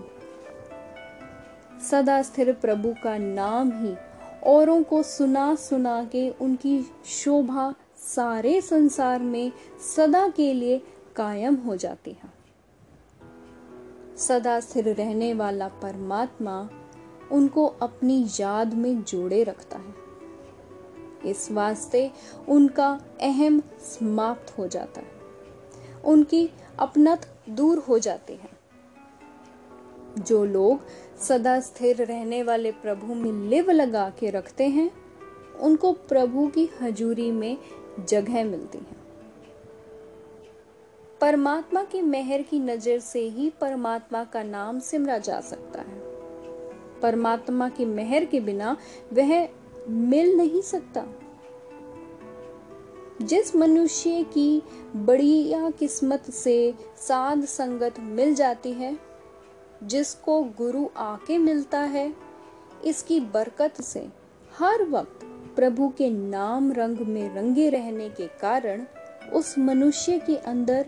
सदा 1.92 2.22
स्थिर 2.22 2.54
प्रभु 2.54 2.96
का 3.04 3.18
नाम 3.18 3.72
ही 3.72 3.96
औरों 4.44 4.84
को 4.84 5.04
सुना 5.04 5.56
सुना 5.56 6.04
के 6.04 6.30
उनकी 6.30 6.82
शोभा 7.06 7.74
सारे 8.00 8.62
संसार 8.62 9.22
में 9.22 9.52
सदा 9.96 10.30
के 10.30 10.54
लिए 10.54 10.82
कायम 11.16 11.56
हो 11.56 11.76
जाती 11.76 12.12
है। 12.12 12.34
सदा 14.18 14.60
स्थिर 14.60 14.94
रहने 14.94 15.34
वाला 15.34 15.68
परमात्मा 15.68 16.70
उनको 17.32 17.66
अपनी 17.66 18.28
याद 18.40 18.74
में 18.74 19.04
जोड़े 19.04 19.44
रखता 19.44 19.78
है। 19.78 19.94
इस 21.26 21.52
वास्ते 21.52 22.12
उनका 22.50 23.02
अहम 23.22 23.60
समाप्त 23.80 24.58
हो 24.58 24.68
जाता 24.68 25.02
है। 25.02 25.12
उनकी 26.06 26.50
अपनत 26.80 27.38
दूर 27.50 27.78
हो 27.78 28.00
जाती 28.00 28.34
है। 28.34 28.50
जो 30.20 30.46
लोग 30.46 30.80
सदा 31.20 31.60
स्थिर 31.60 32.04
रहने 32.04 32.44
वाले 32.44 32.72
प्रभु 32.72 33.14
में 33.14 33.50
लिव 33.50 33.72
लगा 33.72 34.10
के 34.10 34.30
रखते 34.30 34.68
हैं, 34.68 34.92
उनको 35.60 35.94
प्रभु 35.94 36.48
की 36.48 36.70
हजूरी 36.82 37.32
में 37.32 37.58
जगह 38.06 38.44
मिलती 38.44 38.78
है। 38.78 39.00
परमात्मा 41.22 41.84
की 41.84 42.02
मेहर 42.02 42.42
की 42.42 42.60
नज़र 42.60 43.00
से 43.00 43.20
ही 43.20 43.50
परमात्मा 43.50 44.24
का 44.24 44.44
नाम 44.44 44.80
सिमरा 44.80 45.18
जा 45.18 45.42
सकता 45.42 45.82
है। 45.82 46.00
परमात्मा 47.00 47.70
की 47.70 47.86
मेहर 47.86 48.26
के 48.26 48.40
बिना 48.40 48.78
वह 49.14 49.50
मिल 49.90 50.38
नहीं 50.38 50.62
सकता। 50.62 51.06
जिस 53.22 53.56
मनुष्य 53.56 54.24
की 54.24 54.62
बढ़िया 54.96 55.70
किस्मत 55.70 56.32
से 56.32 56.74
साध 56.98 57.46
संगत 57.46 57.96
मिल 58.00 58.36
जाती 58.36 58.72
है, 58.72 59.00
जिसको 59.84 60.44
गुरु 60.44 60.90
आके 60.98 61.38
मिलता 61.38 61.80
है, 61.80 62.14
इसकी 62.86 63.20
बरकत 63.20 63.82
से 63.82 64.10
हर 64.60 64.84
वक्त 64.84 65.29
प्रभु 65.60 65.90
के 65.90 66.10
नाम 66.10 66.72
रंग 66.72 66.98
में 66.98 67.36
रंगे 67.36 67.70
रहने 67.70 68.10
के 68.10 68.28
कारण 68.28 68.86
उस 69.34 69.58
मनुष्य 69.58 70.20
के 70.20 70.36
अंदर 70.38 70.86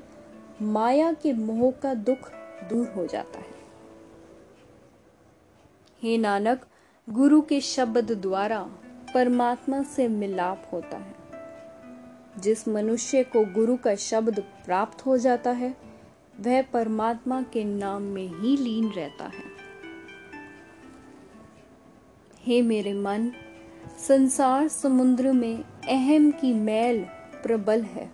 माया 0.62 1.14
के 1.14 1.34
मोह 1.34 1.72
का 1.72 1.94
दुख 1.94 2.32
दूर 2.70 2.88
हो 2.88 3.08
जाता 3.08 3.40
है। 3.40 3.54
हे 6.04 6.18
नानक, 6.18 6.66
गुरु 7.10 7.42
के 7.42 7.62
शब्द 7.62 8.12
द्वारा 8.12 8.64
परमात्मा 9.14 9.84
से 9.84 10.08
मिलाप 10.08 10.70
होता 10.74 10.98
है। 10.98 11.16
जिस 12.40 12.68
मनुष्य 12.68 13.24
को 13.24 13.46
गुरु 13.46 13.78
का 13.78 13.96
शब्द 13.96 14.40
प्राप्त 14.40 15.06
हो 15.06 15.18
जाता 15.18 15.52
है, 15.52 15.76
वह 16.40 16.62
परमात्मा 16.62 17.42
के 17.42 17.64
नाम 17.64 18.02
में 18.02 18.28
ही 18.28 18.58
लीन 18.58 18.90
रहता 18.90 19.26
है। 19.26 19.52
हे 22.40 22.62
मेरे 22.62 22.94
मन 22.94 23.32
संसार 24.08 24.68
समुद्र 24.68 25.32
में 25.32 25.64
अहम 25.90 26.32
की 26.32 26.54
मैल 26.54 27.04
प्रबल 27.44 27.82
है। 27.82 28.12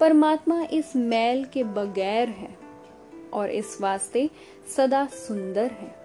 परमात्मा 0.00 0.62
इस 0.62 0.96
मैल 0.96 1.44
के 1.44 1.64
बगैर 1.64 2.28
है 2.28 2.58
और 3.32 3.50
इस 3.50 3.78
वास्ते 3.80 4.30
सदा 4.76 5.06
सुंदर 5.06 5.70
है। 5.70 5.96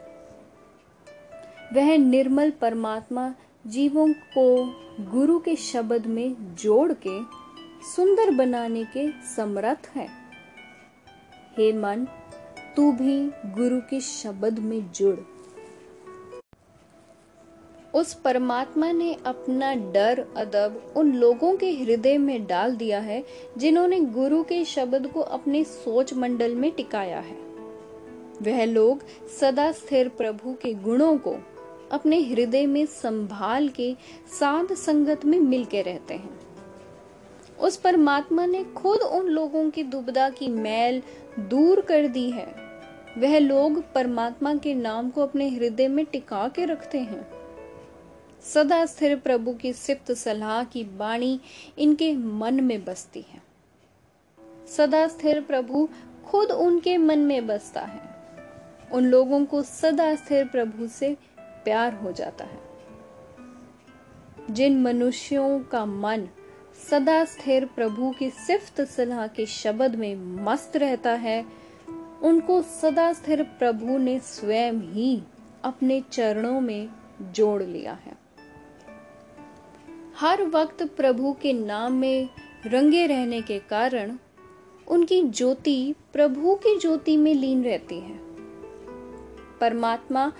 वह 1.73 1.97
निर्मल 1.97 2.51
परमात्मा 2.51 3.35
जीवों 3.67 4.13
को 4.13 4.65
गुरु 4.99 5.39
के 5.39 5.55
शब्द 5.55 6.05
में 6.05 6.55
जोड़ 6.55 6.93
के 7.07 7.21
सुंदर 7.95 8.31
बनाने 8.31 8.83
के 8.83 9.11
समर्थ 9.35 9.91
है। 9.95 10.07
हे 11.57 11.73
मन, 11.73 12.07
तू 12.75 12.91
भी 12.91 13.27
गुरु 13.29 13.79
के 13.79 13.99
शब्द 13.99 14.59
में 14.59 14.91
जुड़। 14.91 15.34
उस 17.95 18.13
परमात्मा 18.13 18.91
ने 18.91 19.17
अपना 19.25 19.75
डर, 19.75 20.25
अदब 20.37 20.93
उन 20.97 21.13
लोगों 21.13 21.55
के 21.55 21.71
हृदय 21.71 22.17
में 22.17 22.47
डाल 22.47 22.75
दिया 22.75 22.99
है, 22.99 23.23
जिन्होंने 23.57 23.99
गुरु 23.99 24.43
के 24.43 24.65
शब्द 24.65 25.07
को 25.07 25.19
अपने 25.19 25.63
सोच 25.63 26.13
मंडल 26.13 26.55
में 26.55 26.71
टिकाया 26.71 27.19
है। 27.19 27.37
वह 28.41 28.65
लोग 28.65 28.99
सदा 29.41 29.71
स्थिर 29.71 30.09
प्रभु 30.09 30.53
के 30.53 30.73
गुणों 30.73 31.17
को 31.17 31.35
अपने 31.91 32.21
हृदय 32.21 32.65
में 32.65 32.85
संभाल 32.85 33.69
के 33.69 33.95
साध 34.39 34.73
संगत 34.73 35.25
में 35.25 35.39
मिलके 35.39 35.81
रहते 35.81 36.13
हैं। 36.13 36.39
उस 37.59 37.77
परमात्मा 37.77 38.45
ने 38.45 38.63
खुद 38.63 38.99
उन 38.99 39.27
लोगों 39.27 39.69
की 39.69 39.83
दुबदा 39.83 40.29
की 40.29 40.47
मैल 40.47 41.01
दूर 41.39 41.81
कर 41.81 42.07
दी 42.07 42.29
है। 42.31 42.55
वह 43.17 43.39
लोग 43.39 43.93
परमात्मा 43.93 44.55
के 44.55 44.73
नाम 44.73 45.09
को 45.09 45.21
अपने 45.21 45.49
हृदय 45.49 45.87
में 45.87 46.05
टिका 46.05 46.47
के 46.47 46.65
रखते 46.65 46.99
हैं। 46.99 47.34
सदा 48.53 48.85
स्थिर 48.85 49.15
प्रभु 49.15 49.53
की 49.53 49.73
सिफ्त 49.73 50.11
सलाह 50.11 50.63
की 50.63 50.83
बाणी 50.83 51.39
इनके 51.77 52.15
मन 52.15 52.63
में 52.63 52.85
बसती 52.85 53.25
है। 53.29 53.41
सदा 54.67 55.07
स्थिर 55.07 55.41
प्रभु 55.41 55.89
खुद 56.25 56.51
उनके 56.51 56.97
मन 56.97 57.19
में 57.19 57.47
बसता 57.47 57.81
है। 57.81 58.01
उन 58.91 59.05
लोगों 59.05 59.45
को 59.45 59.61
सदा 59.61 60.15
स्थिर 60.15 60.47
प्रभु 60.47 60.87
से 60.87 61.17
प्यार 61.41 61.93
हो 61.93 62.11
जाता 62.11 62.45
है। 62.45 62.59
जिन 64.51 64.81
मनुष्यों 64.81 65.59
का 65.59 65.85
मन 65.85 66.27
सदा 66.91 67.25
स्थिर 67.25 67.65
प्रभु 67.65 68.11
की 68.19 68.29
सिफ्त 68.29 68.81
सलाह 68.81 69.27
के 69.27 69.45
शब्द 69.45 69.95
में 69.95 70.15
मस्त 70.15 70.77
रहता 70.77 71.11
है, 71.11 71.45
उनको 72.23 72.61
सदा 72.61 73.13
स्थिर 73.13 73.43
प्रभु 73.43 73.97
ने 73.97 74.19
स्वयं 74.19 74.73
ही 74.73 75.23
अपने 75.63 76.03
चरणों 76.11 76.61
में 76.61 76.89
जोड़ 77.21 77.63
लिया 77.63 77.93
है। 77.93 78.24
हर 80.19 80.43
वक्त 80.43 80.83
प्रभु 80.83 81.33
के 81.41 81.53
नाम 81.53 81.93
में 81.93 82.29
रंगे 82.65 83.07
रहने 83.07 83.41
के 83.41 83.59
कारण 83.59 84.17
उनकी 84.87 85.23
ज्योति 85.23 85.95
प्रभु 86.13 86.55
की 86.55 86.79
ज्योति 86.79 87.17
में 87.17 87.33
लीन 87.33 87.63
रहती 87.63 87.99
है। 87.99 88.19
परमात्मा 89.61 90.33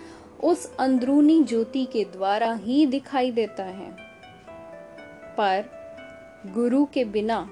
उस 0.44 0.76
अंदरूनी 0.76 1.44
ज्योति 1.44 1.86
के 1.86 2.04
द्वारा 2.04 2.54
ही 2.54 2.86
दिखाई 2.86 3.32
देता 3.32 3.64
है। 3.64 3.98
पर 5.38 5.66
गुरु 6.54 6.86
के 6.86 7.06
बिना 7.06 7.50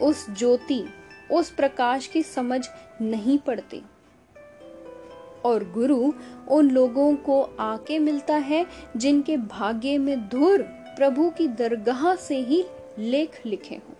उस 0.00 0.30
ज्योति, 0.30 0.84
उस 1.32 1.50
प्रकाश 1.50 2.06
की 2.06 2.22
समझ 2.22 2.68
नहीं 3.02 3.38
पड़ती। 3.38 3.82
और 5.44 5.72
गुरु 5.72 6.12
उन 6.48 6.70
लोगों 6.70 7.16
को 7.16 7.42
आके 7.42 7.98
मिलता 7.98 8.36
है 8.36 8.66
जिनके 8.96 9.36
भाग्य 9.36 9.98
में 9.98 10.28
धुर 10.28 10.77
प्रभु 10.98 11.30
की 11.30 11.48
दरगाह 11.48 12.14
से 12.14 12.36
ही 12.36 12.64
लेख 12.98 13.46
लिखे 13.46 13.74
हों। 13.74 13.94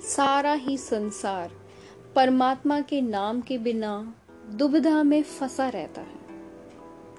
सारा 0.00 0.52
ही 0.52 0.78
संसार 0.78 1.50
परमात्मा 2.14 2.80
के 2.80 3.00
नाम 3.00 3.40
के 3.40 3.58
बिना 3.58 4.14
दुविधा 4.50 5.02
में 5.02 5.22
फंसा 5.22 5.68
रहता 5.68 6.00
है 6.00 6.18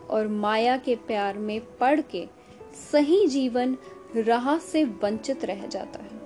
और 0.10 0.28
माया 0.28 0.78
के 0.78 0.96
प्यार 0.96 1.38
में 1.38 1.62
पड़ 1.78 2.02
के 2.02 2.28
सही 2.92 3.28
जीवन 3.28 3.78
राह 4.18 4.58
से 4.58 4.84
वंचित 4.84 5.46
रह 5.46 5.66
जाता 5.68 6.00
है। 6.00 6.22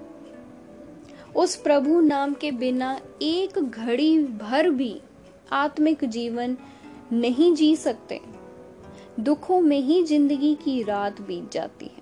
उस 1.36 1.56
प्रभु 1.56 2.00
नाम 2.00 2.34
के 2.34 2.52
बिना 2.52 3.00
एक 3.22 3.60
घड़ी 3.60 4.24
भर 4.24 4.70
भी 4.70 5.02
आत्मिक 5.52 6.06
जीवन 6.06 6.58
नहीं 7.12 7.56
जी 7.56 7.76
सकते। 7.76 8.41
दुखों 9.22 9.62
में 9.62 9.80
ही 9.80 10.04
ज़िंदगी 10.04 10.56
की 10.56 10.84
रात 10.84 11.22
बीत 11.22 11.52
जाती 11.52 11.86
है। 11.86 12.02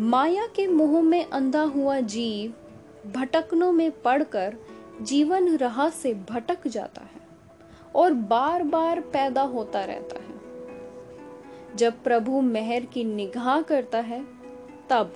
माया 0.00 0.46
के 0.46 0.66
मोह 0.66 1.00
में 1.02 1.24
अंधा 1.24 1.62
हुआ 1.62 2.00
जीव 2.00 2.54
भटकनों 3.10 3.72
में 3.72 3.90
पड़कर 4.02 4.56
जीवन 5.02 5.56
राह 5.56 5.88
से 5.88 6.14
भटक 6.30 6.68
जाता 6.68 7.02
है 7.02 7.20
और 7.94 8.12
बार 8.12 8.62
बार 8.62 9.00
पैदा 9.00 9.42
होता 9.42 9.84
रहता 9.84 10.20
है। 10.20 10.34
जब 11.76 12.02
प्रभु 12.02 12.40
मेहर 12.40 12.84
की 12.84 13.04
निगाह 13.04 13.60
करता 13.60 13.98
है, 13.98 14.24
तब 14.90 15.12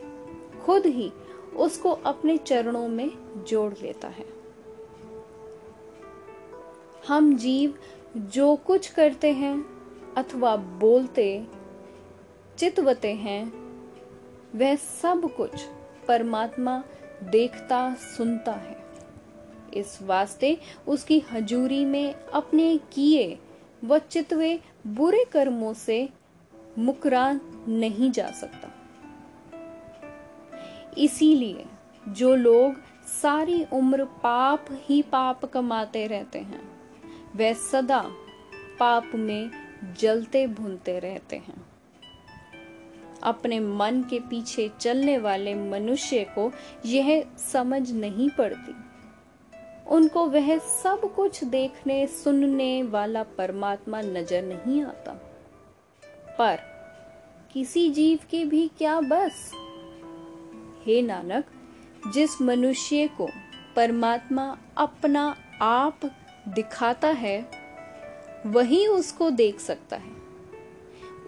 खुद 0.65 0.87
ही 0.87 1.13
उसको 1.57 1.91
अपने 1.91 2.37
चरणों 2.37 2.89
में 2.89 3.11
जोड़ 3.49 3.73
लेता 3.83 4.09
है। 4.09 4.27
हम 7.09 7.37
जीव 7.37 7.75
जो 8.17 8.57
कुछ 8.57 8.89
करते 8.89 9.33
हैं 9.33 9.80
अथवा 10.17 10.57
बोलते, 10.57 11.47
चितवते 12.59 13.15
हैं, 13.15 13.53
वह 14.55 14.77
सब 14.77 15.35
कुछ 15.37 15.51
परमात्मा 16.09 16.85
देखता, 17.23 17.95
सुनता 17.95 18.53
है। 18.53 18.81
इस 19.75 20.03
वास्ते 20.03 20.59
उसकी 20.89 21.23
हजूरी 21.33 21.85
में 21.85 22.15
अपने 22.15 22.79
किए 22.93 23.39
व 23.85 23.99
चितवे 23.99 24.61
बुरे 24.87 25.25
कर्मों 25.25 25.75
से 25.75 26.09
मुकरा 26.79 27.41
नहीं 27.69 28.11
जा 28.11 28.31
सकता। 28.31 28.69
इसीलिए 30.99 31.65
जो 32.09 32.35
लोग 32.35 32.75
सारी 33.23 33.67
उम्र 33.73 34.05
पाप 34.05 34.65
ही 34.71 35.03
पाप 35.03 35.45
कमाते 35.45 36.07
रहते 36.07 36.39
हैं 36.39 36.63
वे 37.35 37.55
सदा 37.55 38.05
पाप 38.81 39.11
में 39.15 39.51
जलते 40.01 40.47
भूनते 40.47 40.99
रहते 40.99 41.37
हैं। 41.37 41.67
अपने 43.23 43.61
मन 43.61 44.03
के 44.11 44.21
पीछे 44.21 44.71
चलने 44.81 45.19
वाले 45.19 45.55
मनुष्य 45.55 46.25
को 46.25 46.53
यह 46.87 47.25
समझ 47.39 47.93
नहीं 47.93 48.31
पड़ती। 48.31 48.75
उनको 49.89 50.27
वह 50.27 50.59
सब 50.59 51.13
कुछ 51.17 51.45
देखने, 51.45 52.07
सुनने 52.07 52.83
वाला 52.83 53.23
परमात्मा 53.23 54.01
नज़र 54.01 54.43
नहीं 54.43 54.83
आता। 54.83 55.13
पर 56.39 56.59
किसी 57.53 57.91
जीव 57.91 58.19
की 58.31 58.45
भी 58.45 58.71
क्या 58.79 59.01
बस? 59.01 59.53
हे 60.85 61.03
नानक, 61.03 61.45
जिस 62.15 62.43
मनुष्य 62.43 63.09
को 63.09 63.29
परमात्मा 63.77 64.59
अपना 64.77 65.37
आप 65.63 66.01
दिखाता 66.49 67.09
है 67.09 67.60
वही 68.47 68.87
उसको 68.87 69.31
देख 69.31 69.61
सकता 69.61 69.97
है। 69.97 70.13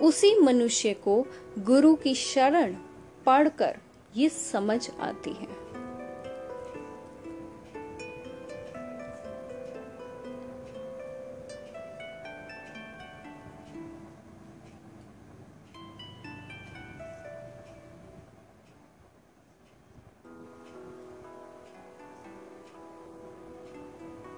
उसी 0.01 0.39
मनुष्य 0.39 0.95
को 0.95 1.27
गुरु 1.59 1.95
की 1.95 2.15
शरण 2.15 2.77
पढ़कर 3.27 3.79
ये 4.17 4.29
समझ 4.29 4.91
आती 5.01 5.31
है। 5.31 5.62